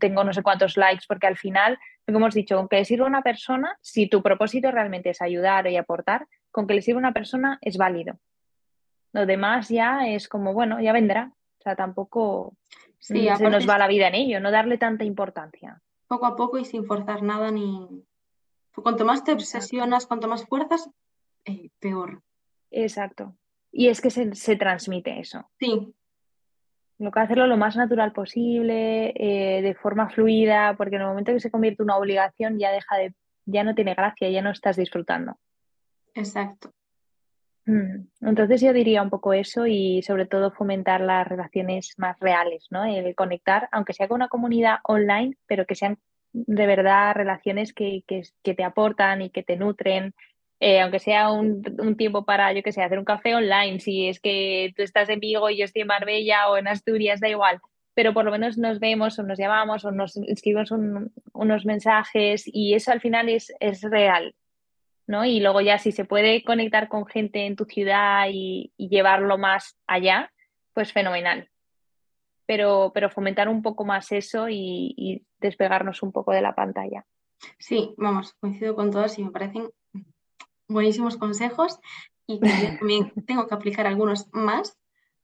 tengo 0.00 0.24
no 0.24 0.32
sé 0.32 0.42
cuántos 0.42 0.76
likes, 0.76 1.04
porque 1.06 1.26
al 1.26 1.36
final, 1.36 1.78
que 2.06 2.12
hemos 2.12 2.34
dicho, 2.34 2.56
con 2.56 2.68
que 2.68 2.76
le 2.76 2.84
sirva 2.84 3.04
a 3.04 3.08
una 3.08 3.22
persona, 3.22 3.76
si 3.82 4.08
tu 4.08 4.22
propósito 4.22 4.70
realmente 4.70 5.10
es 5.10 5.20
ayudar 5.20 5.66
y 5.66 5.76
aportar, 5.76 6.26
con 6.50 6.66
que 6.66 6.74
le 6.74 6.82
sirva 6.82 6.98
a 6.98 7.04
una 7.04 7.12
persona 7.12 7.58
es 7.60 7.76
válido. 7.76 8.18
Lo 9.12 9.26
demás 9.26 9.68
ya 9.68 10.06
es 10.08 10.28
como, 10.28 10.52
bueno, 10.52 10.80
ya 10.80 10.92
vendrá. 10.92 11.32
O 11.58 11.62
sea, 11.62 11.76
tampoco 11.76 12.54
Sí, 12.98 13.28
se 13.36 13.50
nos 13.50 13.68
va 13.68 13.78
la 13.78 13.86
vida 13.86 14.08
en 14.08 14.14
ello, 14.14 14.40
no 14.40 14.50
darle 14.50 14.76
tanta 14.76 15.04
importancia. 15.04 15.80
Poco 16.08 16.26
a 16.26 16.36
poco 16.36 16.58
y 16.58 16.64
sin 16.64 16.84
forzar 16.84 17.22
nada 17.22 17.50
ni... 17.50 18.04
Cuanto 18.74 19.04
más 19.04 19.24
te 19.24 19.32
obsesionas, 19.32 20.06
cuanto 20.06 20.28
más 20.28 20.46
fuerzas, 20.46 20.88
eh, 21.44 21.70
peor. 21.80 22.22
Exacto. 22.70 23.34
Y 23.70 23.88
es 23.88 24.00
que 24.00 24.10
se, 24.10 24.56
transmite 24.56 25.20
eso. 25.20 25.48
Sí. 25.58 25.94
Lo 26.98 27.10
que 27.10 27.20
hacerlo 27.20 27.46
lo 27.46 27.56
más 27.56 27.76
natural 27.76 28.12
posible, 28.12 29.12
eh, 29.16 29.62
de 29.62 29.74
forma 29.74 30.08
fluida, 30.10 30.74
porque 30.76 30.96
en 30.96 31.02
el 31.02 31.08
momento 31.08 31.32
que 31.32 31.40
se 31.40 31.50
convierte 31.50 31.82
en 31.82 31.84
una 31.84 31.96
obligación 31.96 32.58
ya 32.58 32.72
deja 32.72 32.96
de, 32.96 33.14
ya 33.44 33.62
no 33.62 33.74
tiene 33.74 33.94
gracia, 33.94 34.30
ya 34.30 34.42
no 34.42 34.50
estás 34.50 34.76
disfrutando. 34.76 35.36
Exacto. 36.14 36.72
Mm, 37.66 38.08
entonces 38.22 38.62
yo 38.62 38.72
diría 38.72 39.02
un 39.02 39.10
poco 39.10 39.34
eso 39.34 39.66
y 39.66 40.02
sobre 40.02 40.24
todo 40.24 40.50
fomentar 40.50 41.02
las 41.02 41.28
relaciones 41.28 41.92
más 41.98 42.18
reales, 42.18 42.66
¿no? 42.70 42.84
El 42.84 43.14
conectar, 43.14 43.68
aunque 43.72 43.92
sea 43.92 44.08
con 44.08 44.16
una 44.16 44.28
comunidad 44.28 44.78
online, 44.84 45.36
pero 45.46 45.66
que 45.66 45.74
sean 45.74 45.98
de 46.32 46.66
verdad 46.66 47.14
relaciones 47.14 47.72
que, 47.72 48.04
te 48.42 48.64
aportan 48.64 49.22
y 49.22 49.30
que 49.30 49.42
te 49.42 49.56
nutren, 49.56 50.14
eh, 50.60 50.80
aunque 50.80 50.98
sea 50.98 51.30
un, 51.30 51.62
tiempo 51.96 52.24
para, 52.24 52.52
yo 52.52 52.62
que 52.62 52.72
sé, 52.72 52.82
hacer 52.82 52.98
un 52.98 53.04
café 53.04 53.34
online, 53.34 53.78
si 53.78 54.08
es 54.08 54.20
que 54.20 54.72
tú 54.76 54.82
estás 54.82 55.08
en 55.08 55.20
Vigo 55.20 55.48
y 55.50 55.58
yo 55.58 55.64
estoy 55.64 55.82
en 55.82 55.88
Marbella 55.88 56.48
o 56.48 56.56
en 56.56 56.66
Asturias, 56.66 57.20
da 57.20 57.28
igual, 57.28 57.60
pero 57.94 58.12
por 58.12 58.24
lo 58.24 58.32
menos 58.32 58.58
nos 58.58 58.80
vemos 58.80 59.18
o 59.18 59.22
nos 59.22 59.38
llamamos 59.38 59.84
o 59.84 59.92
nos 59.92 60.16
escribimos 60.16 60.72
unos 61.32 61.64
mensajes 61.64 62.42
y 62.46 62.74
eso 62.74 62.90
al 62.90 63.00
final 63.00 63.28
es, 63.28 63.52
es 63.60 63.82
real, 63.82 64.34
¿no? 65.06 65.24
Y 65.24 65.40
luego 65.40 65.60
ya 65.60 65.78
si 65.78 65.92
se 65.92 66.04
puede 66.04 66.42
conectar 66.42 66.88
con 66.88 67.06
gente 67.06 67.46
en 67.46 67.54
tu 67.54 67.64
ciudad 67.64 68.26
y, 68.30 68.72
llevarlo 68.76 69.38
más 69.38 69.78
allá, 69.86 70.32
pues 70.74 70.92
fenomenal. 70.92 71.48
Pero, 72.46 72.90
pero 72.94 73.10
fomentar 73.10 73.48
un 73.48 73.62
poco 73.62 73.84
más 73.84 74.10
eso 74.10 74.48
y, 74.48 75.24
despegarnos 75.40 76.02
un 76.02 76.10
poco 76.10 76.32
de 76.32 76.42
la 76.42 76.54
pantalla. 76.54 77.04
Sí, 77.60 77.94
vamos, 77.96 78.34
coincido 78.40 78.74
con 78.74 78.90
todos 78.90 79.16
y 79.18 79.24
me 79.24 79.30
parecen 79.30 79.68
buenísimos 80.68 81.16
consejos 81.16 81.78
y 82.26 82.40
también 82.78 83.12
tengo 83.26 83.46
que 83.46 83.54
aplicar 83.54 83.86
algunos 83.86 84.28
más 84.32 84.78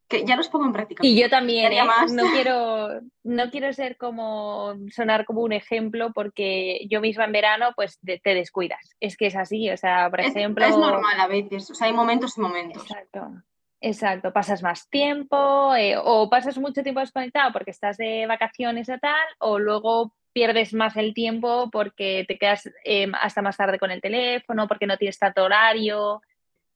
que 0.09 0.25
ya 0.25 0.37
los 0.37 0.49
pongo 0.49 0.67
en 0.67 0.73
práctica. 0.73 1.01
Y 1.05 1.19
yo 1.19 1.31
también, 1.31 1.73
¿eh? 1.73 1.81
no, 2.11 2.31
quiero, 2.33 3.01
no 3.25 3.51
quiero 3.51 3.73
ser 3.73 3.97
como, 3.97 4.75
sonar 4.91 5.25
como 5.25 5.41
un 5.41 5.53
ejemplo 5.53 6.13
porque 6.13 6.87
yo 6.91 7.01
misma 7.01 7.25
en 7.25 7.33
verano 7.33 7.71
pues 7.75 7.99
te, 8.01 8.35
descuidas. 8.35 8.95
Es 9.01 9.17
que 9.17 9.27
es 9.27 9.37
así, 9.37 9.71
o 9.71 9.77
sea, 9.77 10.11
por 10.11 10.21
ejemplo... 10.21 10.65
Es 10.65 10.77
normal 10.77 11.21
a 11.21 11.27
veces, 11.27 11.71
o 11.71 11.75
sea, 11.75 11.87
hay 11.87 11.95
momentos 11.95 12.37
y 12.37 12.41
momentos. 12.41 12.83
Exacto. 12.83 13.43
Exacto, 13.81 14.33
pasas 14.33 14.63
más 14.63 14.89
tiempo 14.89 15.75
eh, 15.75 15.95
o 16.03 16.31
pasas 16.31 16.57
mucho 16.57 16.83
tiempo 16.83 17.01
desconectado 17.01 17.53
porque 17.53 17.71
estás 17.71 17.99
de 17.99 18.25
vacaciones 18.27 18.89
o 18.89 18.99
tal, 18.99 19.27
o 19.41 19.59
luego 19.59 20.15
pierdes 20.35 20.75
más 20.75 20.97
el 20.97 21.15
tiempo 21.15 21.71
porque 21.71 22.25
te 22.29 22.37
quedas 22.37 22.69
em, 22.85 23.13
hasta 23.15 23.41
más 23.41 23.57
tarde 23.57 23.79
con 23.79 23.91
el 23.91 24.03
teléfono, 24.03 24.69
porque 24.69 24.87
no 24.87 24.99
tienes 24.99 25.19
tanto 25.19 25.45
horario. 25.45 26.21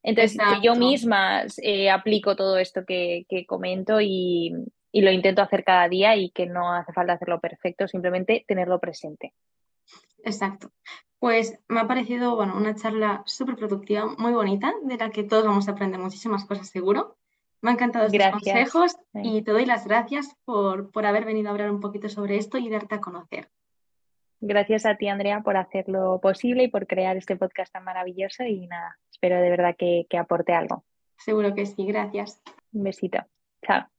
Entonces, 0.02 0.38
yo 0.62 0.76
misma 0.76 1.42
eh, 1.60 1.90
aplico 1.90 2.36
todo 2.36 2.56
esto 2.56 2.86
que, 2.86 3.26
comento 3.46 4.00
y, 4.00 4.54
y, 4.92 5.02
lo 5.02 5.10
intento 5.10 5.42
hacer 5.42 5.64
cada 5.64 5.88
día 5.88 6.16
y 6.16 6.30
que 6.30 6.46
no 6.46 6.72
hace 6.72 6.92
falta 6.92 7.14
hacerlo 7.14 7.40
perfecto, 7.40 7.88
simplemente 7.88 8.44
tenerlo 8.46 8.78
presente. 8.78 9.34
Exacto. 10.24 10.70
Pues 11.18 11.58
me 11.66 11.80
ha 11.80 11.88
parecido 11.88 12.36
bueno, 12.36 12.56
una 12.56 12.76
charla 12.76 13.24
súper 13.26 13.56
productiva, 13.56 14.06
muy 14.18 14.32
bonita, 14.32 14.72
de 14.84 14.96
la 14.96 15.10
que 15.10 15.24
todos 15.24 15.44
vamos 15.44 15.68
a 15.68 15.72
aprender 15.72 16.00
muchísimas 16.00 16.44
cosas 16.44 16.68
seguro. 16.68 17.18
Me 17.60 17.70
han 17.70 17.76
encantado 17.76 18.06
estos 18.06 18.30
consejos 18.30 18.96
y 19.14 19.42
te 19.42 19.50
doy 19.50 19.66
las 19.66 19.86
gracias 19.86 20.36
por, 20.44 20.90
por 20.90 21.06
haber 21.06 21.24
venido 21.24 21.48
a 21.48 21.52
hablar 21.52 21.70
un 21.70 21.80
poquito 21.80 22.08
sobre 22.08 22.36
esto 22.36 22.58
y 22.58 22.68
darte 22.68 22.94
a 22.94 23.00
conocer. 23.00 23.48
Gracias 24.40 24.86
a 24.86 24.96
ti, 24.96 25.08
Andrea, 25.08 25.40
por 25.40 25.56
hacerlo 25.56 26.20
posible 26.22 26.64
y 26.64 26.68
por 26.68 26.86
crear 26.86 27.16
este 27.16 27.36
podcast 27.36 27.72
tan 27.72 27.84
maravilloso. 27.84 28.44
Y 28.44 28.66
nada, 28.68 28.96
espero 29.10 29.40
de 29.40 29.50
verdad 29.50 29.74
que, 29.76 30.06
que 30.08 30.18
aporte 30.18 30.52
algo. 30.52 30.84
Seguro 31.16 31.54
que 31.54 31.66
sí, 31.66 31.84
gracias. 31.86 32.40
Un 32.72 32.84
besito. 32.84 33.18
Chao. 33.66 33.97